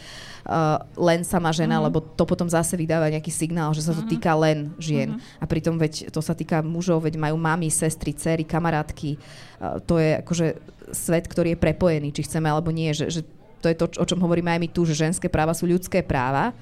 [0.48, 1.92] uh, len sama žena, uh-huh.
[1.92, 4.12] lebo to potom zase vydáva nejaký signál, že sa to uh-huh.
[4.16, 5.20] týka len žien.
[5.20, 5.44] Uh-huh.
[5.44, 9.20] A pritom veď to sa týka mužov, veď majú mami, sestry, cery, kamarátky.
[9.60, 12.92] Uh, to je akože svet, ktorý je prepojený, či chceme alebo nie.
[12.92, 13.22] Že, že
[13.60, 16.56] to je to, o čom hovoríme aj my tu, že ženské práva sú ľudské práva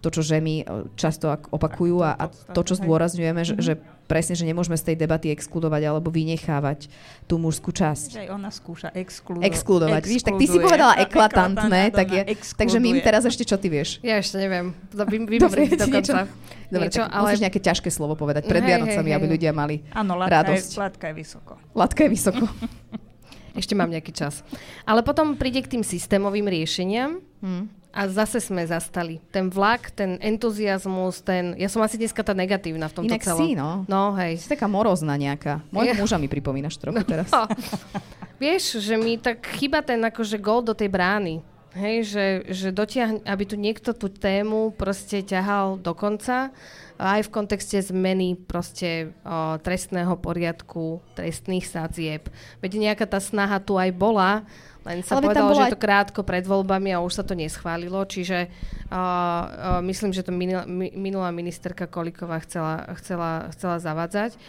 [0.00, 3.72] to, čo ženy e, často opakujú a, a to, čo zdôrazňujeme, že, že
[4.08, 6.90] presne, že nemôžeme z tej debaty exkludovať alebo vynechávať
[7.28, 8.26] tú mužskú časť.
[8.26, 9.44] Že ona skúša exkludovať.
[9.46, 12.22] Exkludovať, víš, tak ty si povedala eklatantné, tak je,
[12.56, 14.00] takže my teraz ešte čo ty vieš?
[14.02, 16.26] Ja ešte neviem, vymyslieť dokonca.
[16.70, 17.34] Dobre, niečo, tak ale...
[17.38, 20.70] nejaké ťažké slovo povedať pred Vianocami, aby ľudia mali Áno, radosť.
[20.74, 21.52] Áno, latka je vysoko.
[21.76, 22.44] Latka je vysoko.
[23.54, 24.46] Ešte mám nejaký čas.
[24.86, 27.22] Ale potom príde k tým systémovým riešeniam.
[27.42, 27.70] Hmm.
[27.90, 29.18] A zase sme zastali.
[29.34, 31.58] Ten vlak, ten entuziasmus, ten...
[31.58, 33.40] Ja som asi dneska tá negatívna v tomto Inak celom.
[33.42, 33.82] si, no.
[33.90, 34.38] No, hej.
[34.38, 35.58] Si taká morozná nejaká.
[35.74, 37.06] Mojho muža mi pripomínaš trochu no.
[37.06, 37.26] teraz.
[38.42, 41.42] Vieš, že mi tak chyba ten akože gol do tej brány.
[41.70, 46.50] Hej, že, že dotiahne, aby tu niekto tú tému proste ťahal do konca,
[46.98, 52.26] aj v kontexte zmeny proste o, trestného poriadku, trestných sadzieb.
[52.58, 54.42] Veď nejaká tá snaha tu aj bola,
[54.84, 58.00] len sa Ale povedalo, že je to krátko pred voľbami a už sa to neschválilo,
[58.08, 60.64] čiže uh, uh, myslím, že to minula,
[60.96, 64.40] minulá ministerka Koliková chcela, chcela, chcela zavádzať.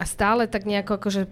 [0.00, 1.28] A stále tak nejako akože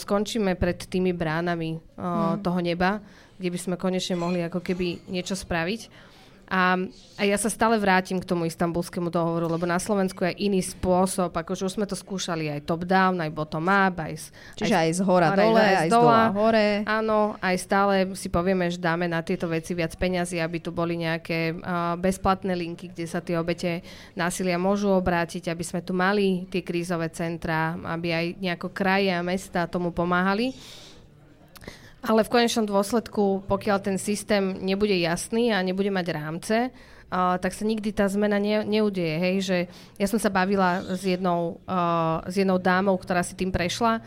[0.00, 2.44] skončíme pred tými bránami uh, hmm.
[2.44, 3.04] toho neba,
[3.40, 6.10] kde by sme konečne mohli ako keby niečo spraviť.
[6.50, 6.74] A,
[7.14, 11.30] a ja sa stále vrátim k tomu istambulskému dohovoru, lebo na Slovensku je iný spôsob,
[11.30, 14.24] akože už sme to skúšali aj top-down, aj bottom-up, aj z,
[14.58, 16.82] Čiže aj, aj z hora dole, aj, z dola hore.
[16.90, 20.98] Áno, aj stále si povieme, že dáme na tieto veci viac peňazí, aby tu boli
[20.98, 23.86] nejaké uh, bezplatné linky, kde sa tie obete
[24.18, 29.22] násilia môžu obrátiť, aby sme tu mali tie krízové centra, aby aj nejako kraje a
[29.22, 30.50] mesta tomu pomáhali.
[32.00, 37.52] Ale v konečnom dôsledku, pokiaľ ten systém nebude jasný a nebude mať rámce, uh, tak
[37.52, 39.14] sa nikdy tá zmena ne, neudeje.
[39.20, 39.36] Hej?
[39.44, 39.58] Že
[40.00, 44.00] ja som sa bavila s jednou, uh, s jednou dámou, ktorá si tým prešla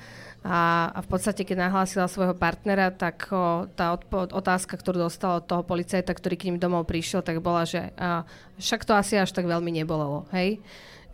[0.43, 5.39] a, a v podstate, keď nahlásila svojho partnera, tak o, tá odpo- otázka, ktorú dostala
[5.39, 8.27] od toho policajta, ktorý k ním domov prišiel, tak bola, že a,
[8.59, 10.59] však to asi až tak veľmi nebolelo, hej?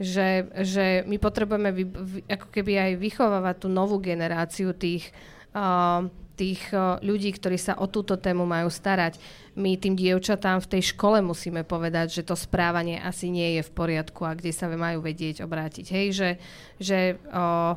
[0.01, 0.27] Že,
[0.65, 5.13] že my potrebujeme vy, vy, ako keby aj vychovávať tú novú generáciu tých,
[5.53, 6.09] uh,
[6.39, 9.19] tých uh, ľudí, ktorí sa o túto tému majú starať.
[9.59, 13.75] My tým dievčatám v tej škole musíme povedať, že to správanie asi nie je v
[13.75, 15.85] poriadku a kde sa majú vedieť obrátiť.
[15.91, 16.29] Hej, že,
[16.79, 16.99] že
[17.35, 17.75] uh,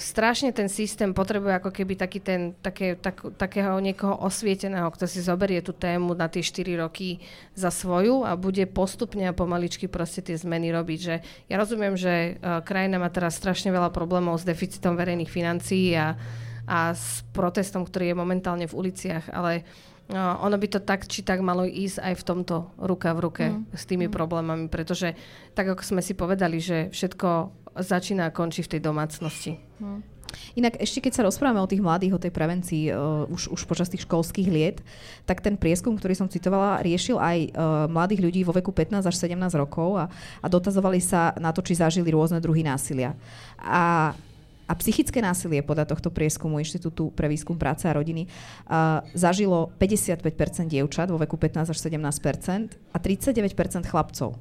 [0.00, 5.20] strašne ten systém potrebuje ako keby taký ten, také, tak, takého niekoho osvieteného, kto si
[5.20, 7.20] zoberie tú tému na tie 4 roky
[7.52, 10.98] za svoju a bude postupne a pomaličky proste tie zmeny robiť.
[11.02, 11.14] Že
[11.52, 16.16] ja rozumiem, že uh, krajina má teraz strašne veľa problémov s deficitom verejných financií a,
[16.68, 19.64] a s protestom, ktorý je momentálne v uliciach, ale
[20.08, 23.44] No, ono by to tak či tak malo ísť aj v tomto ruka v ruke
[23.52, 23.76] mm.
[23.76, 24.12] s tými mm.
[24.16, 25.12] problémami, pretože
[25.52, 27.28] tak ako sme si povedali, že všetko
[27.76, 29.60] začína a končí v tej domácnosti.
[29.78, 30.00] Hmm.
[30.60, 33.88] Inak ešte keď sa rozprávame o tých mladých, o tej prevencii uh, už, už počas
[33.88, 34.84] tých školských liet,
[35.24, 37.48] tak ten prieskum, ktorý som citovala, riešil aj uh,
[37.88, 40.04] mladých ľudí vo veku 15 až 17 rokov a,
[40.44, 43.16] a dotazovali sa na to, či zažili rôzne druhy násilia.
[43.56, 44.12] A
[44.68, 48.28] a psychické násilie podľa tohto prieskumu Inštitútu pre výskum práce a rodiny
[48.68, 50.20] uh, zažilo 55%
[50.68, 54.36] dievčat vo veku 15 až 17% a 39% chlapcov.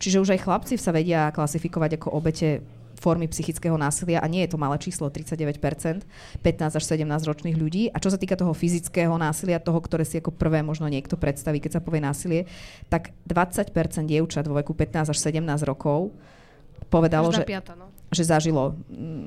[0.00, 2.64] Čiže už aj chlapci sa vedia klasifikovať ako obete
[3.00, 7.88] formy psychického násilia a nie je to malé číslo, 39%, 15 až 17 ročných ľudí.
[7.88, 11.64] A čo sa týka toho fyzického násilia, toho, ktoré si ako prvé možno niekto predstaví,
[11.64, 12.44] keď sa povie násilie,
[12.92, 13.72] tak 20%
[14.04, 16.12] dievčat vo veku 15 až 17 rokov
[16.92, 17.88] povedalo, že, piata, no.
[18.10, 18.76] Že zažilo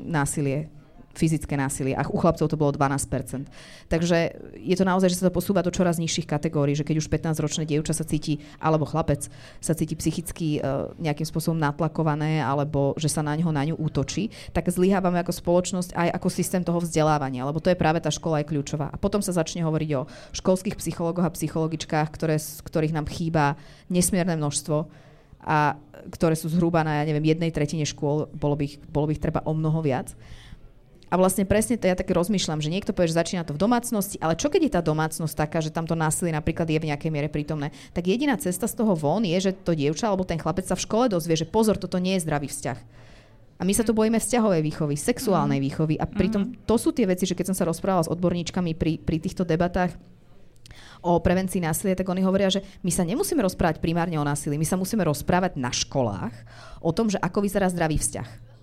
[0.07, 0.69] násilie
[1.13, 1.93] fyzické násilie.
[1.93, 3.45] A u chlapcov to bolo 12%.
[3.87, 4.17] Takže
[4.57, 7.69] je to naozaj, že sa to posúva do čoraz nižších kategórií, že keď už 15-ročné
[7.69, 9.29] dievča sa cíti, alebo chlapec
[9.61, 14.33] sa cíti psychicky uh, nejakým spôsobom natlakované, alebo že sa na ňo na ňu útočí,
[14.51, 18.41] tak zlyhávame ako spoločnosť aj ako systém toho vzdelávania, lebo to je práve tá škola
[18.41, 18.89] je kľúčová.
[18.89, 23.53] A potom sa začne hovoriť o školských psychológoch a psychologičkách, ktoré, ktorých nám chýba
[23.93, 24.89] nesmierne množstvo
[25.43, 25.75] a
[26.11, 29.23] ktoré sú zhruba na, ja neviem, jednej tretine škôl, bolo by ich, bolo by ich
[29.23, 30.11] treba o mnoho viac.
[31.13, 34.17] A vlastne presne to ja tak rozmýšľam, že niekto povie, že začína to v domácnosti,
[34.17, 37.29] ale čo keď je tá domácnosť taká, že tamto násilie napríklad je v nejakej miere
[37.29, 40.73] prítomné, tak jediná cesta z toho von je, že to dievča alebo ten chlapec sa
[40.73, 42.79] v škole dozvie, že pozor, toto nie je zdravý vzťah.
[43.61, 45.65] A my sa tu bojíme vzťahovej výchovy, sexuálnej mm.
[45.69, 45.95] výchovy.
[46.01, 46.65] A pritom mm.
[46.65, 49.93] to sú tie veci, že keď som sa rozprávala s odborníčkami pri, pri týchto debatách,
[51.03, 54.67] o prevencii násilia, tak oni hovoria, že my sa nemusíme rozprávať primárne o násilí, my
[54.67, 56.33] sa musíme rozprávať na školách
[56.79, 58.53] o tom, že ako vyzerá zdravý vzťah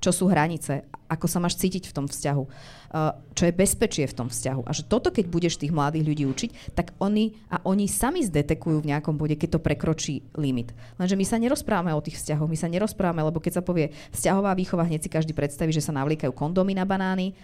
[0.00, 4.16] čo sú hranice, ako sa máš cítiť v tom vzťahu, uh, čo je bezpečie v
[4.16, 4.64] tom vzťahu.
[4.64, 8.80] A že toto, keď budeš tých mladých ľudí učiť, tak oni a oni sami zdetekujú
[8.80, 10.72] v nejakom bode, keď to prekročí limit.
[10.96, 14.56] Lenže my sa nerozprávame o tých vzťahoch, my sa nerozprávame, lebo keď sa povie vzťahová
[14.56, 17.36] výchova, hneď si každý predstaví, že sa navlíkajú kondómy na banány,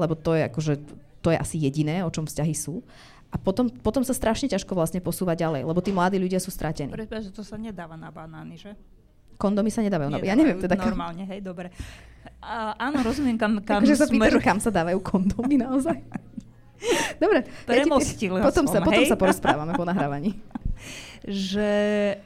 [0.00, 0.74] lebo to je akože
[1.20, 2.80] to je asi jediné, o čom vzťahy sú.
[3.30, 6.90] A potom, potom sa strašne ťažko vlastne posúvať ďalej, lebo tí mladí ľudia sú stratení.
[6.90, 8.74] Pretože to sa nedáva na banány, že?
[9.40, 10.12] kondomy sa nedávajú.
[10.12, 10.92] nedávajú ja neviem teda kam.
[10.92, 11.72] Normálne, hej, dobre.
[12.44, 15.96] A, áno, rozumiem, kam, kam Takže sa pýtaš, kam sa dávajú kondomy naozaj.
[17.16, 17.48] dobre.
[17.64, 20.36] Premostil ja potom, som, sa, potom sa porozprávame po nahrávaní.
[21.24, 21.72] že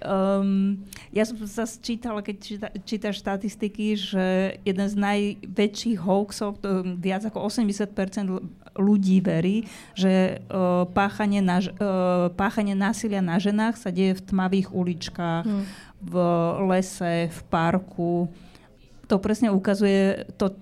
[0.02, 0.78] um,
[1.10, 4.26] ja som sa čítala, keď číta, čítaš štatistiky, že
[4.62, 7.90] jeden z najväčších hoaxov, to viac ako 80%
[8.74, 14.74] ľudí verí, že uh, páchanie, na, uh, páchanie násilia na ženách sa deje v tmavých
[14.74, 16.16] uličkách, hmm v
[16.68, 18.28] lese, v parku.
[19.08, 20.52] To presne ukazuje to,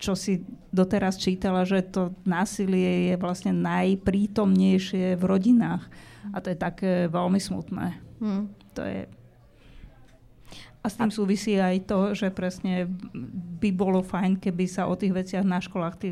[0.00, 5.84] čo si doteraz čítala, že to násilie je vlastne najprítomnejšie v rodinách.
[6.32, 7.96] A to je také veľmi smutné.
[8.20, 8.52] Hmm.
[8.76, 9.08] To je...
[10.80, 12.88] A s tým súvisí aj to, že presne
[13.60, 16.08] by bolo fajn, keby sa o tých veciach na školách tí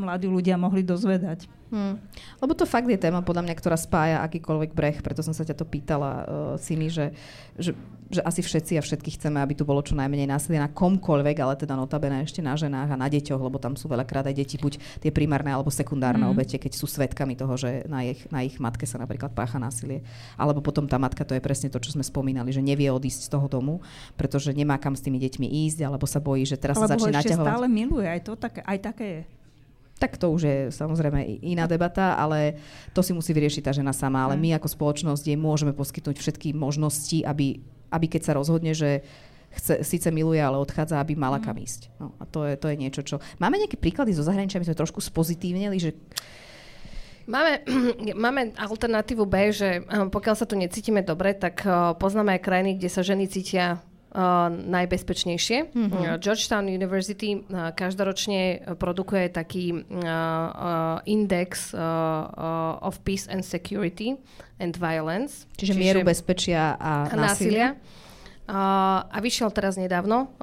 [0.00, 1.44] mladí ľudia mohli dozvedať.
[1.70, 2.02] Hmm.
[2.42, 5.54] Lebo to fakt je téma, podľa mňa, ktorá spája akýkoľvek breh, preto som sa ťa
[5.54, 6.24] to pýtala, uh,
[6.58, 7.14] Simi, že,
[7.54, 7.78] že,
[8.10, 11.54] že asi všetci a všetky chceme, aby tu bolo čo najmenej násilia na komkoľvek, ale
[11.54, 14.82] teda notabene ešte na ženách a na deťoch, lebo tam sú veľakrát aj deti, buď
[14.98, 16.34] tie primárne alebo sekundárne hmm.
[16.34, 20.02] obete, keď sú svetkami toho, že na ich, na ich matke sa napríklad pácha násilie.
[20.34, 23.30] Alebo potom tá matka, to je presne to, čo sme spomínali, že nevie odísť z
[23.30, 23.78] toho domu,
[24.18, 27.14] pretože nemá kam s tými deťmi ísť, alebo sa bojí, že teraz alebo sa začne
[27.14, 27.46] naťahovať.
[27.46, 29.22] stále miluje, aj to také, aj také je.
[30.00, 32.56] Tak to už je samozrejme iná debata, ale
[32.96, 34.24] to si musí vyriešiť tá žena sama.
[34.24, 34.40] Ale mm.
[34.40, 37.60] my ako spoločnosť jej môžeme poskytnúť všetky možnosti, aby,
[37.92, 39.04] aby keď sa rozhodne, že
[39.52, 41.44] chce, síce miluje, ale odchádza, aby mala mm.
[41.44, 41.92] kam ísť.
[42.00, 43.20] No, a to je, to je niečo, čo...
[43.36, 45.92] Máme nejaké príklady zo zahraničia, my sme trošku spozitívnili, že
[47.30, 47.62] Máme,
[48.26, 51.62] máme alternatívu B, že pokiaľ sa tu necítime dobre, tak
[52.02, 53.78] poznáme aj krajiny, kde sa ženy cítia
[54.10, 55.70] Uh, najbezpečnejšie.
[55.70, 56.18] Mm-hmm.
[56.18, 61.70] Georgetown University uh, každoročne produkuje taký uh, index
[62.82, 64.18] of peace and security
[64.58, 65.46] and violence.
[65.54, 67.78] Čiže, čiže mieru bezpečia a, násilia.
[67.78, 69.08] násilia.
[69.14, 70.34] A vyšiel teraz nedávno,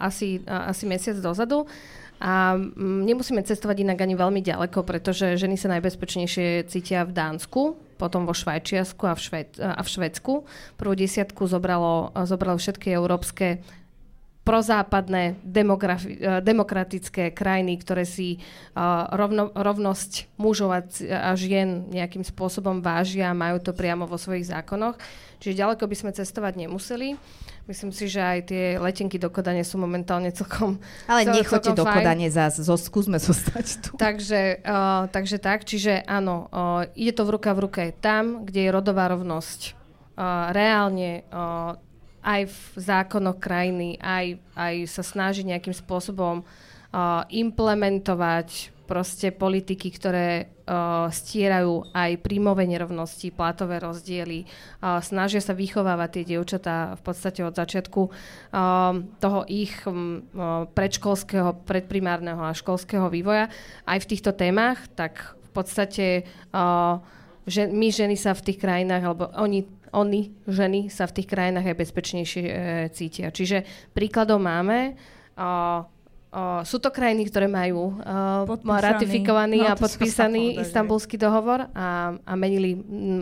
[0.00, 1.68] asi, asi mesiac dozadu.
[2.16, 8.26] A nemusíme cestovať inak ani veľmi ďaleko, pretože ženy sa najbezpečnejšie cítia v Dánsku, potom
[8.26, 10.32] vo Švajčiarsku a v, Šved- a v Švedsku.
[10.74, 13.62] Prvú desiatku zobralo, zobralo všetky európske
[14.42, 18.42] prozápadné demografi- demokratické krajiny, ktoré si
[18.74, 24.50] uh, rovno, rovnosť mužov a žien nejakým spôsobom vážia a majú to priamo vo svojich
[24.50, 24.98] zákonoch.
[25.38, 27.14] Čiže ďaleko by sme cestovať nemuseli.
[27.70, 32.26] Myslím si, že aj tie letenky do Kodane sú momentálne celkom Ale nechoďte do Kodane
[32.26, 33.90] zás, zo, skúsme zostať tu.
[33.94, 38.66] Takže, uh, takže tak, čiže áno, uh, ide to v ruka v ruke tam, kde
[38.66, 39.60] je rodová rovnosť
[40.18, 41.78] uh, reálne uh,
[42.22, 50.28] aj v zákonoch krajiny, aj, aj sa snaží nejakým spôsobom uh, implementovať proste politiky, ktoré
[50.46, 57.40] uh, stierajú aj príjmové nerovnosti, platové rozdiely, uh, snažia sa vychovávať tie dievčatá v podstate
[57.42, 58.12] od začiatku uh,
[59.18, 63.50] toho ich um, uh, predškolského, predprimárneho a školského vývoja.
[63.82, 66.06] Aj v týchto témach, tak v podstate
[66.54, 67.02] uh,
[67.46, 71.68] že my ženy sa v tých krajinách, alebo oni oni, ženy, sa v tých krajinách
[71.68, 72.54] aj bezpečnejšie e,
[72.96, 73.28] cítia.
[73.28, 74.96] Čiže príkladov máme.
[75.36, 75.84] Uh,
[76.32, 82.32] Uh, sú to krajiny, ktoré majú uh, ratifikovaný no, a podpísaný istambulský dohovor a, a
[82.40, 82.72] menili,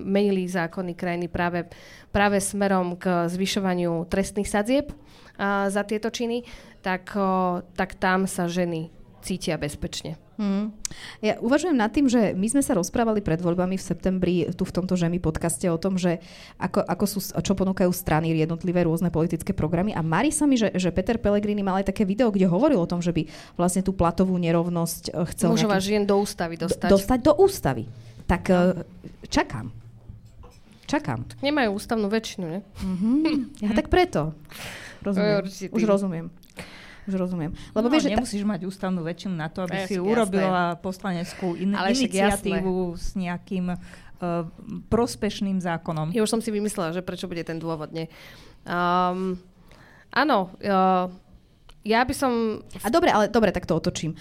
[0.07, 1.67] menili zákony krajiny práve,
[2.15, 6.47] práve smerom k zvyšovaniu trestných sadzieb uh, za tieto činy,
[6.87, 10.17] tak, uh, tak tam sa ženy cítia bezpečne.
[10.41, 10.73] Hmm.
[11.21, 14.73] Ja uvažujem nad tým, že my sme sa rozprávali pred voľbami v septembri tu v
[14.73, 16.25] tomto Žemi podcaste o tom, že
[16.57, 20.73] ako, ako sú, čo ponúkajú strany jednotlivé rôzne politické programy a marí sa mi, že,
[20.73, 23.29] že Peter Pellegrini mal aj také video, kde hovoril o tom, že by
[23.61, 25.53] vlastne tú platovú nerovnosť eh, chcel...
[25.53, 26.89] Mužov nejaký, žien do ústavy dostať.
[26.89, 27.85] Dostať do ústavy.
[28.25, 28.81] Tak no.
[29.29, 29.69] čakám.
[30.89, 31.23] Čakám.
[31.23, 32.61] Tak nemajú ústavnú väčšinu, ne?
[32.83, 33.63] Mm-hmm.
[33.63, 34.33] Ja tak preto.
[35.07, 35.49] Rozumiem.
[35.73, 36.27] Už rozumiem.
[37.11, 37.51] Už rozumiem.
[37.75, 38.51] Lebo no, vieš, nemusíš ta...
[38.55, 40.83] mať ústavnú väčšinu na to, aby si urobila jasné.
[40.87, 43.79] poslaneckú in- iniciatívu s nejakým uh,
[44.87, 46.15] prospešným zákonom.
[46.15, 47.91] Ja už som si vymyslela, že prečo bude ten dôvod.
[47.91, 48.07] Nie.
[48.63, 49.43] Um,
[50.15, 51.11] áno, uh,
[51.81, 52.61] ja by som...
[52.85, 54.13] A dobre, ale dobre, tak to otočím.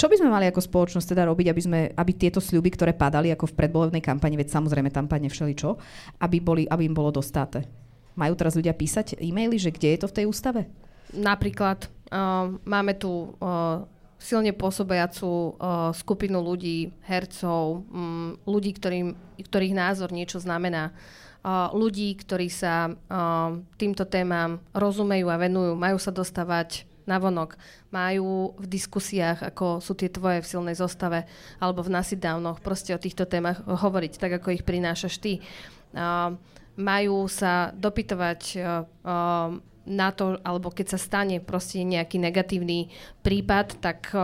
[0.00, 3.28] Čo by sme mali ako spoločnosť teda robiť, aby, sme, aby tieto sľuby, ktoré padali
[3.28, 5.76] ako v predvolebnej kampani, veď samozrejme tam padne všeličo,
[6.24, 7.68] aby, boli, aby im bolo dostáte?
[8.16, 10.64] Majú teraz ľudia písať e-maily, že kde je to v tej ústave?
[11.10, 13.82] Napríklad uh, máme tu uh,
[14.22, 20.94] silne pôsobiacu uh, skupinu ľudí, hercov, um, ľudí, ktorým, ktorých názor niečo znamená.
[21.42, 27.58] Uh, ľudí, ktorí sa uh, týmto témam rozumejú a venujú, majú sa dostávať na vonok,
[27.90, 31.26] majú v diskusiách, ako sú tie tvoje v silnej zostave,
[31.58, 35.42] alebo v nasidávnoch, proste o týchto témach hovoriť, tak ako ich prinášaš ty.
[35.90, 36.38] Uh,
[36.78, 39.50] majú sa dopytovať uh, uh,
[39.88, 42.92] na to, alebo keď sa stane proste nejaký negatívny
[43.22, 44.14] prípad, tak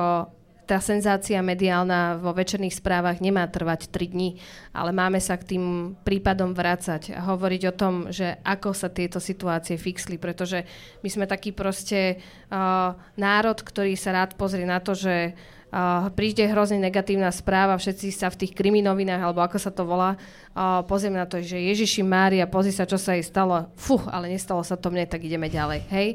[0.68, 4.36] tá senzácia mediálna vo večerných správach nemá trvať 3 dní,
[4.76, 9.16] ale máme sa k tým prípadom vrácať a hovoriť o tom, že ako sa tieto
[9.16, 10.68] situácie fixli, pretože
[11.00, 12.20] my sme taký proste
[12.52, 18.12] uh, národ, ktorý sa rád pozrie na to, že uh, príde hrozne negatívna správa, všetci
[18.12, 20.20] sa v tých kriminovinách, alebo ako sa to volá,
[20.58, 23.70] uh, na to, že Ježiši Mária, pozri sa, čo sa jej stalo.
[23.78, 25.86] Fú, ale nestalo sa to mne, tak ideme ďalej.
[25.86, 26.08] Hej?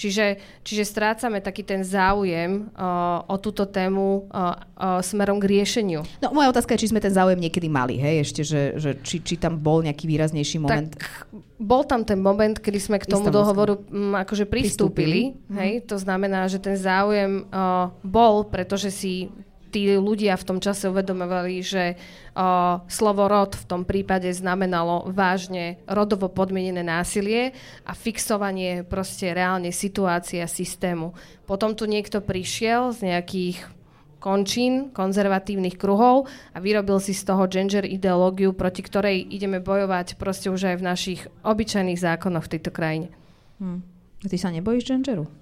[0.00, 0.24] Čiže,
[0.64, 6.00] čiže strácame taký ten záujem uh, o túto tému uh, uh, smerom k riešeniu.
[6.24, 8.24] No moja otázka je, či sme ten záujem niekedy mali, hej?
[8.24, 10.96] Ešte, že, že či, či tam bol nejaký výraznejší moment.
[10.96, 11.28] Tak
[11.60, 15.36] bol tam ten moment, kedy sme k tomu dohovoru m, mm, akože pristúpili.
[15.36, 15.58] pristúpili.
[15.60, 15.72] Hej?
[15.92, 19.28] To znamená, že ten záujem uh, bol, pretože si
[19.70, 25.78] tí ľudia v tom čase uvedomovali, že uh, slovo rod v tom prípade znamenalo vážne
[25.86, 27.54] rodovo podmienené násilie
[27.86, 31.14] a fixovanie proste reálne situácie a systému.
[31.46, 33.80] Potom tu niekto prišiel z nejakých
[34.20, 40.52] končín konzervatívnych kruhov a vyrobil si z toho gender ideológiu, proti ktorej ideme bojovať proste
[40.52, 43.08] už aj v našich obyčajných zákonoch v tejto krajine.
[43.56, 43.80] Hmm.
[44.20, 45.39] Ty sa nebojíš genderu?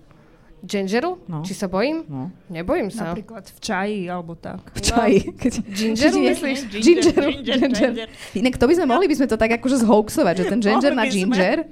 [0.65, 1.23] Gingeru?
[1.31, 1.47] No.
[1.47, 2.03] Či sa bojím?
[2.11, 2.35] No.
[2.51, 3.15] Nebojím sa.
[3.15, 4.61] Napríklad v čaji alebo tak.
[4.75, 5.19] V čaji.
[5.23, 5.33] No.
[5.39, 5.53] Keď...
[5.71, 6.59] Gingeru myslíš?
[6.69, 8.09] Ginger, ginger, ginger, ginger.
[8.35, 11.07] Inak to by sme mohli by sme to tak akože zhoaxovať, že ten ginger na
[11.07, 11.69] ginger.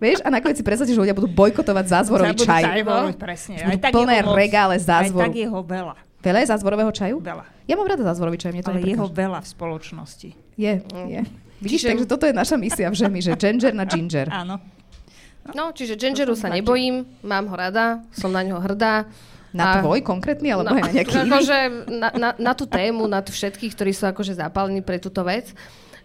[0.00, 2.62] Vieš, a nakoniec si predstavíš, že ľudia budú bojkotovať zázvorový čaj.
[2.64, 3.12] Čaj, no.
[3.20, 3.54] presne.
[3.60, 5.26] Aj tak plné regále zázvoru.
[5.26, 5.94] Aj tak je ho veľa.
[6.20, 7.16] Veľa je zázvorového čaju?
[7.20, 7.44] Veľa.
[7.68, 10.30] Ja mám rada zázvorový čaj, mne to Ale jeho veľa v spoločnosti.
[10.56, 11.20] Je, je.
[11.60, 11.88] Vidíš, čiže...
[11.92, 14.28] takže toto je naša misia v Žemi, že ginger na ginger.
[14.44, 14.60] Áno.
[15.54, 19.08] No, čiže gingeru sa nebojím, mám ho rada, som na ňo hrdá.
[19.50, 19.82] Na a...
[19.82, 21.58] tvoj konkrétny, alebo no, aj na nejaký akože
[21.90, 25.50] na, na, na tú tému, na tú všetkých, ktorí sú akože zapálení pre túto vec.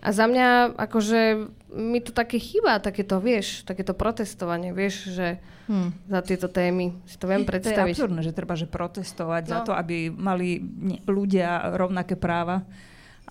[0.05, 6.13] A za mňa, akože, mi to také chýba, takéto, vieš, takéto protestovanie, vieš, že hmm.
[6.13, 7.73] za tieto témy si to viem predstaviť.
[7.73, 9.49] To je absurdné, že treba, že protestovať no.
[9.49, 10.61] za to, aby mali
[11.09, 12.61] ľudia rovnaké práva.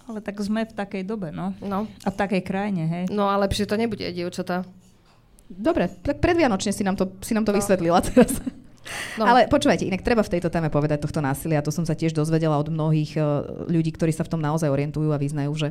[0.05, 1.55] Ale tak sme v takej dobe, no.
[1.63, 1.87] no.
[2.03, 3.05] A v takej krajine, hej.
[3.09, 4.67] No ale lepšie to nebude, dievčatá.
[5.49, 7.59] Dobre, tak predvianočne si nám to, si nám to no.
[7.61, 8.41] vysvetlila teraz.
[9.17, 9.25] No.
[9.25, 11.65] Ale počúvajte, inak treba v tejto téme povedať tohto násilia.
[11.65, 15.09] To som sa tiež dozvedela od mnohých uh, ľudí, ktorí sa v tom naozaj orientujú
[15.09, 15.69] a vyznajú, že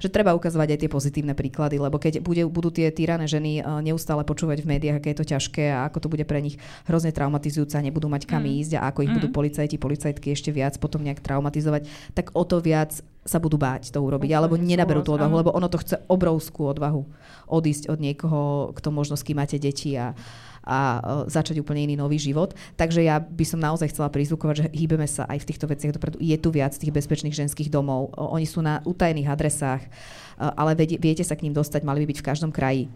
[0.00, 3.64] že treba ukazovať aj tie pozitívne príklady, lebo keď bude, budú tie týrané ženy eh,
[3.84, 6.56] neustále počúvať v médiách, aké je to ťažké a ako to bude pre nich
[6.88, 8.50] hrozne traumatizujúce a nebudú mať kam mm.
[8.64, 9.16] ísť a ako ich mm.
[9.20, 11.84] budú policajti, policajtky ešte viac potom nejak traumatizovať,
[12.16, 15.68] tak o to viac sa budú báť to urobiť, alebo nenaberú tú odvahu, lebo ono
[15.68, 17.04] to chce obrovskú odvahu
[17.52, 20.16] odísť od niekoho, kto možno s kým máte deti a,
[20.64, 22.56] a e, začať úplne iný nový život.
[22.80, 26.16] Takže ja by som naozaj chcela prizvukovať, že hýbeme sa aj v týchto veciach dopredu.
[26.16, 28.16] Je tu viac tých bezpečných ženských domov.
[28.16, 29.88] Oni sú na utajených adresách, e,
[30.40, 32.88] ale viete sa k ním dostať, mali by byť v každom kraji.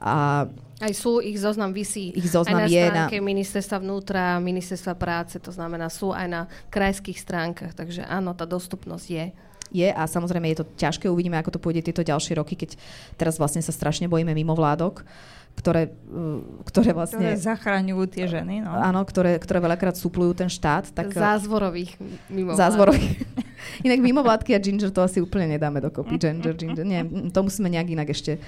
[0.00, 0.48] A
[0.80, 3.26] aj sú, ich zoznam vysí ich zoznam aj na je stránke na...
[3.28, 6.42] ministerstva vnútra, ministerstva práce, to znamená sú aj na
[6.72, 9.24] krajských stránkach, takže áno, tá dostupnosť je
[9.70, 12.74] je a samozrejme je to ťažké, uvidíme, ako to pôjde tieto ďalšie roky, keď
[13.14, 15.02] teraz vlastne sa strašne bojíme mimovládok.
[15.02, 17.20] vládok ktoré, uh, ktoré vlastne...
[17.20, 18.70] Ktoré zachraňujú tie ženy, no.
[18.72, 20.88] Áno, ktoré, ktoré veľakrát suplujú ten štát.
[20.94, 21.98] Tak, uh, Zázvorových
[22.32, 22.60] mimovládky.
[22.60, 23.08] Zázvorových.
[23.86, 26.16] inak mimovládky a ginger to asi úplne nedáme dokopy.
[26.16, 26.86] Ginger, ginger.
[26.86, 28.40] Nie, to musíme nejak inak ešte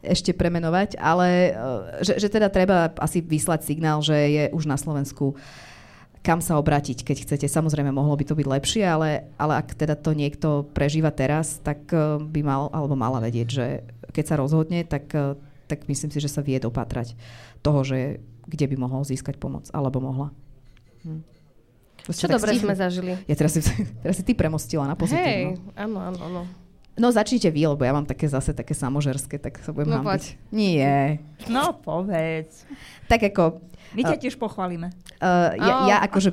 [0.00, 4.80] ešte premenovať, ale uh, že, že teda treba asi vyslať signál, že je už na
[4.80, 5.36] Slovensku
[6.20, 7.46] kam sa obrátiť, keď chcete.
[7.48, 11.88] Samozrejme, mohlo by to byť lepšie, ale, ale ak teda to niekto prežíva teraz, tak
[12.20, 13.66] by mal alebo mala vedieť, že
[14.12, 15.08] keď sa rozhodne, tak
[15.70, 17.14] tak myslím si, že sa vie dopatrať
[17.62, 18.18] toho, že
[18.50, 20.34] kde by mohol získať pomoc, alebo mohla.
[21.06, 21.22] Hm.
[22.10, 23.14] Čo dobre sme zažili.
[23.30, 23.62] Ja teraz si,
[24.02, 25.22] teraz si ty premostila na pozitívno.
[25.22, 26.42] Hej, áno, áno, áno.
[26.98, 30.50] No začnite vy, lebo ja mám také zase také samožerské, tak sa budem no, hambiť.
[30.50, 31.22] Nie.
[31.46, 32.66] No povedz.
[33.06, 34.94] Tak ako my ťa tiež pochválime.
[35.18, 36.30] Uh, ja, ja akože,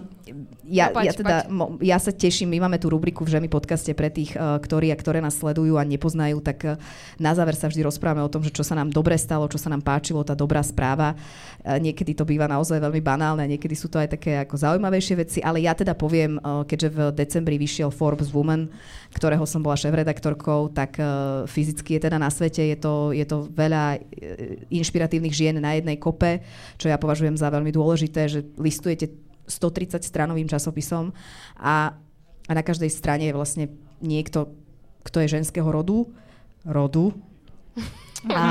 [0.70, 3.91] ja, no, ja, teda, mo, ja sa teším, my máme tú rubriku v Žemi podcaste
[3.97, 6.78] pre tých, uh, ktorí a ktoré nás sledujú a nepoznajú, tak uh,
[7.18, 9.74] na záver sa vždy rozprávame o tom, že čo sa nám dobre stalo, čo sa
[9.74, 11.18] nám páčilo, tá dobrá správa.
[11.66, 15.39] Uh, niekedy to býva naozaj veľmi banálne, niekedy sú to aj také ako zaujímavejšie veci,
[15.41, 18.70] ale ja teda poviem, uh, keďže v decembri vyšiel Forbes Woman,
[19.18, 23.49] ktorého som bola šéf-redaktorkou, tak uh, fyzicky je teda na svete, je to, je to
[23.49, 24.01] veľa uh,
[24.70, 26.45] inšpiratívnych žien na jednej kope,
[26.78, 29.11] čo ja považujem za veľmi dôležité, že listujete
[29.47, 31.15] 130 stranovým časopisom
[31.55, 31.95] a,
[32.47, 33.65] a na každej strane je vlastne
[34.03, 34.51] niekto,
[35.07, 36.03] kto je ženského rodu,
[36.67, 37.15] rodu,
[38.27, 38.43] a,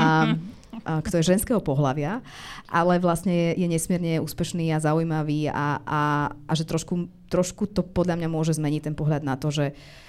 [0.83, 2.25] a kto je ženského pohľavia,
[2.65, 6.01] ale vlastne je, je nesmierne úspešný a zaujímavý a, a,
[6.33, 10.06] a že trošku, trošku to podľa mňa môže zmeniť ten pohľad na to, že uh,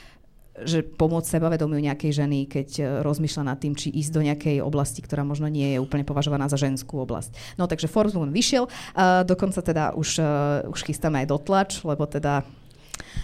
[0.64, 5.04] že pomôcť sebavedomiu nejakej ženy, keď e, rozmýšľa nad tým, či ísť do nejakej oblasti,
[5.04, 7.58] ktorá možno nie je úplne považovaná za ženskú oblasť.
[7.60, 8.66] No takže Forbes Woman vyšiel,
[9.24, 12.42] dokonca teda už, uh, už chystáme aj dotlač, lebo teda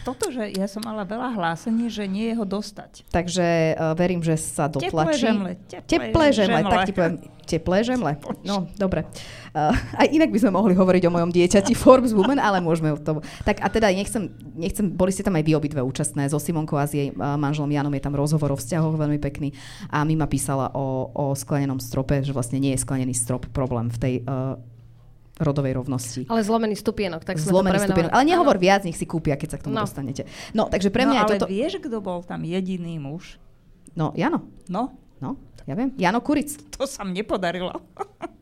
[0.04, 3.08] toto, že ja som mala veľa hlásení, že nie je ho dostať.
[3.08, 4.92] Takže uh, verím, že sa dotlačí.
[4.92, 5.50] Teplé žemle.
[5.64, 6.72] Teplé, teplé žemle, žemle.
[6.72, 7.14] tak ti poviem.
[7.44, 8.12] Teplé žemle.
[8.44, 9.08] No, dobre.
[9.56, 13.00] Uh, aj inak by sme mohli hovoriť o mojom dieťati Forbes Woman, ale môžeme o
[13.00, 13.24] tom.
[13.40, 16.28] Tak a teda nechcem, nechcem, boli ste tam aj vy obidve účastné.
[16.28, 19.56] So Simonkou a s jej uh, manželom Janom je tam rozhovor o vzťahoch veľmi pekný.
[19.88, 23.96] A Mima písala o, o sklenenom strope, že vlastne nie je sklenený strop problém v
[23.96, 24.60] tej uh,
[25.38, 26.22] rodovej rovnosti.
[26.30, 28.10] Ale zlomený stupienok, tak sme zlomený to stupienok.
[28.14, 28.64] Ale nehovor ano.
[28.64, 29.82] viac, nech si kúpia, keď sa k tomu no.
[29.82, 30.22] dostanete.
[30.54, 31.46] No, takže pre mňa no, je toto...
[31.50, 33.42] vieš, kto bol tam jediný muž?
[33.98, 34.46] No, Jano.
[34.70, 34.94] No?
[35.18, 35.94] No, ja viem.
[35.98, 36.54] Jano Kuric.
[36.78, 37.70] To sa mne podarilo.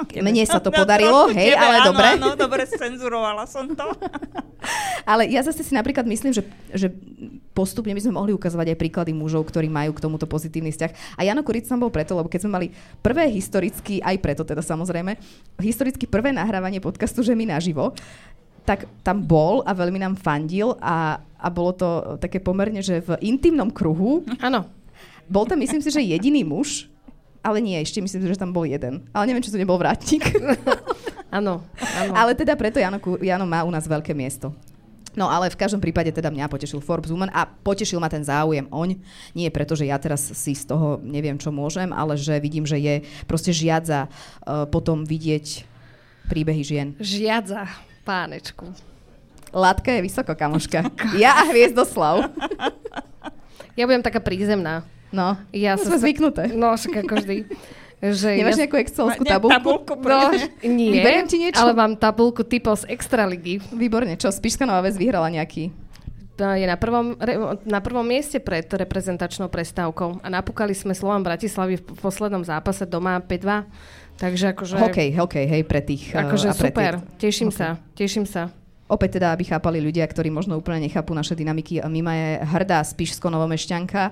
[0.00, 2.08] No, Mne sa to podarilo, no, hej, tebe, ale áno, dobre.
[2.16, 3.84] Áno, dobre, cenzurovala som to.
[5.10, 6.42] ale ja zase si napríklad myslím, že,
[6.72, 6.88] že
[7.52, 11.20] postupne by sme mohli ukazovať aj príklady mužov, ktorí majú k tomuto pozitívny vzťah.
[11.20, 12.66] A Jano Kuric tam bol preto, lebo keď sme mali
[13.04, 15.16] prvé historicky, aj preto teda samozrejme,
[15.60, 17.92] historicky prvé nahrávanie podcastu Žemi naživo,
[18.64, 21.88] tak tam bol a veľmi nám fandil a, a bolo to
[22.20, 24.22] také pomerne, že v intimnom kruhu.
[24.38, 24.68] Áno.
[25.30, 26.89] Bol tam, myslím si, že jediný muž,
[27.40, 29.08] ale nie, ešte myslím, že tam bol jeden.
[29.16, 30.28] Ale neviem, či to nebol vrátnik.
[31.30, 31.62] Áno,
[32.10, 34.50] Ale teda preto Jano, Jano má u nás veľké miesto.
[35.14, 38.66] No ale v každom prípade teda mňa potešil Forbes Woman a potešil ma ten záujem
[38.70, 38.98] oň.
[39.34, 42.78] Nie preto, že ja teraz si z toho neviem, čo môžem, ale že vidím, že
[42.78, 45.66] je proste žiadza uh, potom vidieť
[46.30, 46.88] príbehy žien.
[47.02, 47.66] Žiadza,
[48.06, 48.70] pánečku.
[49.50, 50.86] Látka je vysoko, kamoška.
[51.18, 52.30] Ja a Hviezdoslav.
[53.74, 54.86] Ja budem taká prízemná.
[55.10, 56.02] No, ja no, sme sa...
[56.02, 56.54] zvyknuté.
[56.54, 57.36] No, však ako vždy.
[58.00, 58.60] Že Nemáš ja...
[58.66, 59.52] nejakú excelovskú tabulku?
[59.52, 60.30] tabulku no,
[60.64, 61.60] nie, Vyberiem ti niečo?
[61.60, 63.58] ale mám tabulku typov z Extraligy.
[63.74, 64.30] Výborne, čo?
[64.30, 65.90] Spišská Nová Ves vyhrala nejaký?
[66.40, 67.20] je na prvom,
[67.68, 73.20] na prvom mieste pred reprezentačnou prestávkou a napúkali sme Slovan Bratislavy v poslednom zápase doma
[73.20, 73.68] 5-2.
[74.20, 74.74] Takže akože...
[74.80, 76.12] Hokej, hokej, hej, pre tých.
[76.12, 77.20] Akože pre super, tých.
[77.20, 77.60] teším okay.
[77.60, 78.52] sa, teším sa.
[78.90, 81.78] Opäť teda, aby chápali ľudia, ktorí možno úplne nechápu naše dynamiky.
[81.86, 84.02] Mima je hrdá spišsko-novomešťanka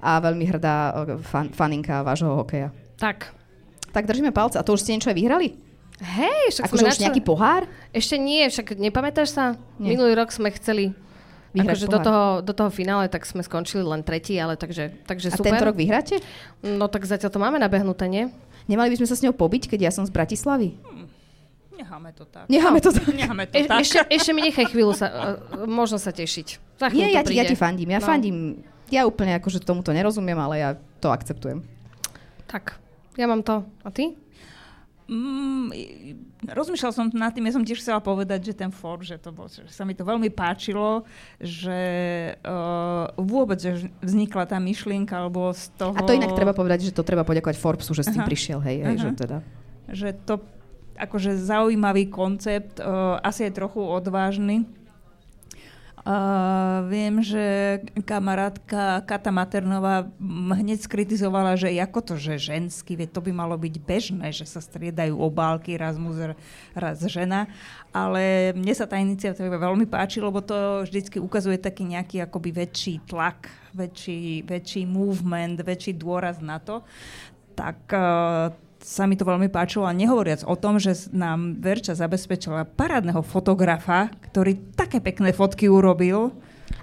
[0.00, 2.72] a veľmi hrdá fan, faninka vášho hokeja.
[2.96, 3.36] Tak.
[3.92, 4.56] Tak držíme palce.
[4.56, 5.56] A to už ste niečo aj vyhrali?
[6.00, 7.04] Hej, však akože už načali...
[7.04, 7.62] nejaký pohár?
[7.92, 9.44] Ešte nie, však nepamätáš sa?
[9.76, 9.92] Nie.
[9.94, 10.96] Minulý rok sme chceli
[11.52, 15.34] vyhrať akože do toho, do toho finále tak sme skončili len tretí, ale takže, takže
[15.34, 15.52] super.
[15.52, 16.16] A tento rok vyhráte?
[16.64, 18.32] No tak zatiaľ to máme nabehnuté, nie?
[18.70, 20.78] Nemali by sme sa s ňou pobiť, keď ja som z Bratislavy?
[20.86, 21.10] Hmm.
[21.74, 22.44] Necháme to tak.
[22.46, 23.08] Necháme to tak.
[23.08, 23.80] Necháme to e- tak.
[23.82, 26.78] Ešte, ešte mi nechaj chvíľu sa, uh, možno sa tešiť.
[26.80, 27.92] Za Nie, ja ti, ja ti fandím.
[27.92, 28.06] Ja no.
[28.06, 28.36] fandím.
[28.90, 31.62] Ja úplne akože tomuto nerozumiem, ale ja to akceptujem.
[32.50, 32.76] Tak,
[33.14, 33.62] ja mám to.
[33.86, 34.18] A ty?
[35.10, 35.74] Mm,
[36.46, 39.50] rozmýšľal som nad tým, ja som tiež chcela povedať, že ten Ford, že, to bol,
[39.50, 41.02] že sa mi to veľmi páčilo,
[41.42, 41.78] že
[42.46, 45.98] uh, vôbec že vznikla tá myšlienka, alebo z toho...
[45.98, 48.30] A to inak treba povedať, že to treba poďakovať Forbesu, že s tým Aha.
[48.30, 49.36] prišiel, hej, hej že teda...
[49.90, 50.34] Že to
[50.94, 54.62] akože zaujímavý koncept, uh, asi je trochu odvážny,
[56.00, 57.44] Uh, viem, že
[58.08, 60.08] kamarátka Kata Maternová
[60.56, 64.64] hneď skritizovala, že ako to, že ženský, veď to by malo byť bežné, že sa
[64.64, 66.32] striedajú obálky, raz muž,
[66.72, 67.52] raz žena.
[67.92, 73.04] Ale mne sa tá iniciatíva veľmi páči, lebo to vždycky ukazuje taký nejaký akoby väčší
[73.04, 76.80] tlak, väčší, väčší movement, väčší dôraz na to.
[77.52, 82.64] Tak uh, sa mi to veľmi páčilo a nehovoriac o tom, že nám Verča zabezpečila
[82.64, 86.32] parádneho fotografa, ktorý také pekné fotky urobil,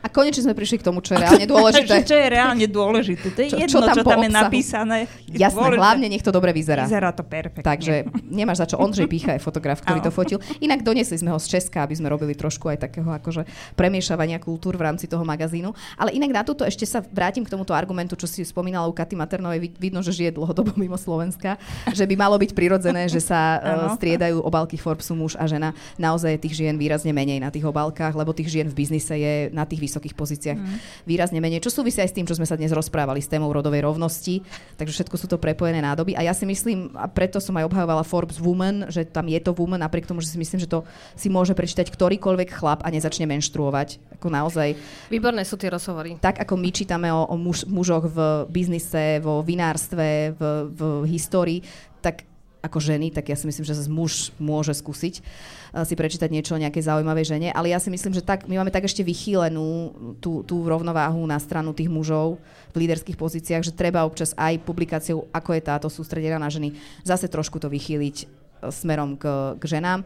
[0.01, 2.05] a konečne sme prišli k tomu, čo je reálne dôležité.
[2.05, 3.27] čo, je reálne dôležité.
[3.33, 4.97] To je čo, jedno, čo tam, čo tam je napísané.
[5.27, 5.81] Je Jasné, dôležité.
[5.81, 6.87] hlavne nech to dobre vyzerá.
[6.87, 7.65] Vyzerá to perfektne.
[7.65, 8.79] Takže nemáš za čo.
[8.79, 10.39] Ondřej Pícha je fotograf, ktorý to fotil.
[10.63, 13.43] Inak donesli sme ho z Česka, aby sme robili trošku aj takého akože
[13.75, 15.73] premiešavania kultúr v rámci toho magazínu.
[15.97, 19.17] Ale inak na toto ešte sa vrátim k tomuto argumentu, čo si spomínala u Katy
[19.17, 19.75] Maternovej.
[19.81, 21.59] Vidno, že žije dlhodobo mimo Slovenska.
[21.89, 25.73] Že by malo byť prirodzené, že sa uh, striedajú obálky Forbesu muž a žena.
[25.97, 29.65] Naozaj tých žien výrazne menej na tých obálkach, lebo tých žien v biznise je na
[29.65, 30.77] tých vysokých pozíciách mm.
[31.05, 33.85] výrazne menej, čo súvisí aj s tým, čo sme sa dnes rozprávali s témou rodovej
[33.85, 34.41] rovnosti.
[34.75, 36.17] Takže všetko sú to prepojené nádoby.
[36.17, 39.53] A ja si myslím, a preto som aj obhajovala Forbes Woman, že tam je to
[39.53, 43.25] woman, napriek tomu, že si myslím, že to si môže prečítať ktorýkoľvek chlap a nezačne
[43.29, 44.19] menštruovať.
[44.21, 44.73] Ako naozaj.
[45.13, 46.17] Výborné sú tie rozhovory.
[46.17, 48.17] Tak ako my čítame o, o muž, mužoch v
[48.49, 50.41] biznise, vo vinárstve, v,
[50.73, 51.61] v histórii,
[52.01, 52.25] tak
[52.67, 56.61] ako ženy, tak ja si myslím, že muž môže skúsiť uh, si prečítať niečo o
[56.61, 60.43] nejakej zaujímavej žene, ale ja si myslím, že tak, my máme tak ešte vychýlenú tú,
[60.43, 62.37] tú rovnováhu na stranu tých mužov
[62.75, 66.75] v líderských pozíciách, že treba občas aj publikáciou, ako je táto sústredená na ženy,
[67.07, 70.03] zase trošku to vychýliť uh, smerom k, k ženám.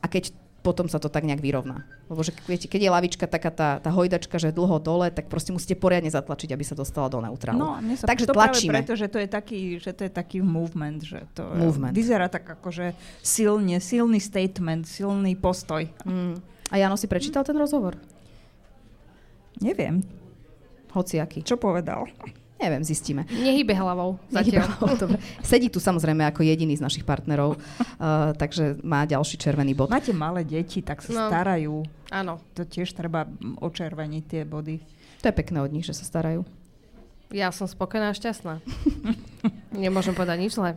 [0.00, 1.88] A keď potom sa to tak nejak vyrovná.
[2.12, 5.56] Lebo že viete, keď je lavička taká tá, tá hojdačka, že dlho dole, tak proste
[5.56, 7.56] musíte poriadne zatlačiť, aby sa dostala do neutrálu.
[7.56, 8.76] No, sa Takže to tlačíme.
[8.76, 11.96] Práve preto, že to je taký, že to je taký movement, že to movement.
[11.96, 12.92] vyzerá tak akože
[13.24, 15.88] silne, silný statement, silný postoj.
[16.04, 16.36] Mm.
[16.70, 17.96] A Jano si prečítal ten rozhovor?
[19.64, 20.04] Neviem.
[20.92, 21.40] Hociaký.
[21.42, 22.04] Čo povedal?
[22.60, 23.24] Neviem, zistíme.
[23.32, 24.20] Nehybe hlavou.
[24.28, 25.16] Nehybe hlavou, dobre.
[25.40, 29.88] Sedí tu samozrejme ako jediný z našich partnerov, uh, takže má ďalší červený bod.
[29.88, 31.24] Máte malé deti, tak sa no.
[31.32, 31.88] starajú.
[32.12, 32.36] Áno.
[32.52, 33.24] To tiež treba
[33.64, 34.76] očerveniť tie body.
[35.24, 36.44] To je pekné od nich, že sa starajú.
[37.32, 38.60] Ja som spokojná a šťastná.
[39.72, 40.76] Nemôžem povedať nič zlé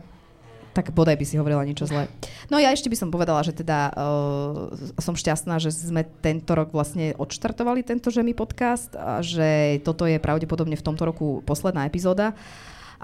[0.74, 2.10] tak bodaj by si hovorila niečo zlé.
[2.50, 6.74] No ja ešte by som povedala, že teda uh, som šťastná, že sme tento rok
[6.74, 12.34] vlastne odštartovali tento Žemi podcast a že toto je pravdepodobne v tomto roku posledná epizóda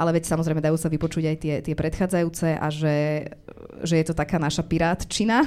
[0.00, 3.28] ale veď samozrejme dajú sa vypočuť aj tie, tie predchádzajúce a že,
[3.84, 5.44] že je to taká naša pirátčina,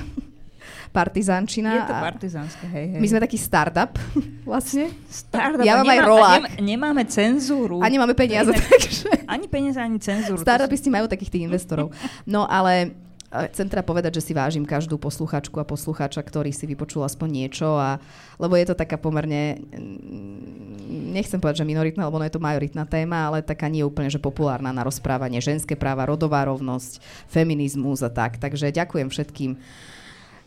[0.93, 1.69] partizánčina.
[1.73, 2.99] Je to partizánske, hej, hej.
[3.01, 3.97] My sme taký startup
[4.49, 4.93] vlastne.
[5.09, 5.65] Startup.
[5.65, 6.41] Ja mám nemá, aj rolák.
[6.61, 7.81] Nem, nemáme cenzúru.
[7.81, 9.09] A nemáme peniaze, takže...
[9.25, 10.39] Ani peniaze, ani cenzúru.
[10.39, 11.89] Startupisti majú takých tých investorov.
[12.29, 12.93] No ale
[13.33, 17.29] e, chcem teda povedať, že si vážim každú posluchačku a poslucháča, ktorý si vypočul aspoň
[17.33, 17.97] niečo, a,
[18.37, 19.57] lebo je to taká pomerne,
[20.87, 24.21] nechcem povedať, že minoritná, lebo no je to majoritná téma, ale taká nie úplne, že
[24.21, 25.41] populárna na rozprávanie.
[25.41, 28.37] Ženské práva, rodová rovnosť, feminizmus a tak.
[28.37, 29.57] Takže ďakujem všetkým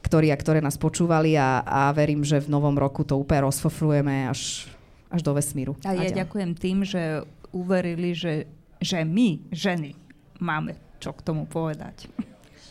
[0.07, 4.31] ktorí a ktoré nás počúvali a, a verím, že v novom roku to úplne rozfofrujeme
[4.31, 4.71] až,
[5.11, 5.75] až do vesmíru.
[5.83, 8.47] A ja ďakujem tým, že uverili, že,
[8.79, 9.99] že my, ženy,
[10.39, 12.09] máme čo k tomu povedať.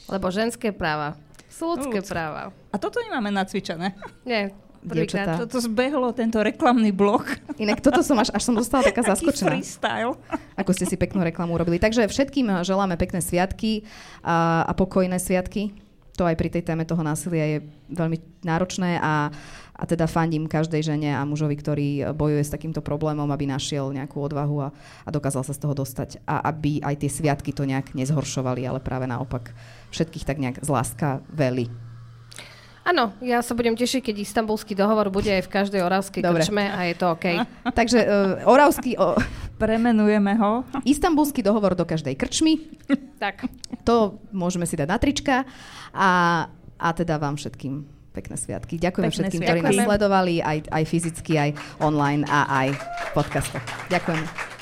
[0.07, 1.19] Lebo ženské práva
[1.55, 2.51] sú ľudské práva.
[2.71, 3.95] A toto nemáme nacvičené.
[4.27, 4.51] Nie,
[4.83, 5.39] dievčatá.
[5.39, 7.31] Toto zbehlo, tento reklamný blok.
[7.55, 9.55] Inak toto som až, až som dostala taká zaskočená.
[9.55, 10.19] freestyle.
[10.59, 11.79] Ako ste si peknú reklamu urobili.
[11.79, 13.88] Takže všetkým želáme pekné sviatky
[14.19, 15.84] a, a pokojné sviatky.
[16.16, 17.59] To aj pri tej téme toho násilia je
[17.91, 19.30] veľmi náročné a
[19.76, 24.24] a teda fandím každej žene a mužovi, ktorý bojuje s takýmto problémom, aby našiel nejakú
[24.24, 24.68] odvahu a,
[25.03, 26.24] a dokázal sa z toho dostať.
[26.24, 29.51] A aby aj tie sviatky to nejak nezhoršovali, ale práve naopak
[29.91, 31.68] všetkých tak nejak z láska veli.
[32.86, 36.45] Áno, ja sa budem tešiť, keď istambulský dohovor bude aj v každej oravskej Dobre.
[36.45, 37.25] krčme a je to OK.
[37.81, 38.93] Takže uh, oravský...
[39.01, 39.17] O...
[39.61, 40.67] Premenujeme ho.
[40.86, 42.61] Istambulský dohovor do každej krčmy.
[43.23, 43.49] tak.
[43.88, 45.47] To môžeme si dať na trička.
[45.95, 46.09] A,
[46.77, 48.77] a teda vám všetkým pekné sviatky.
[48.77, 51.49] Ďakujem pekné všetkým, ktorí nás sledovali aj, aj fyzicky, aj
[51.81, 53.65] online a aj v podcastoch.
[53.89, 54.54] Ďakujem.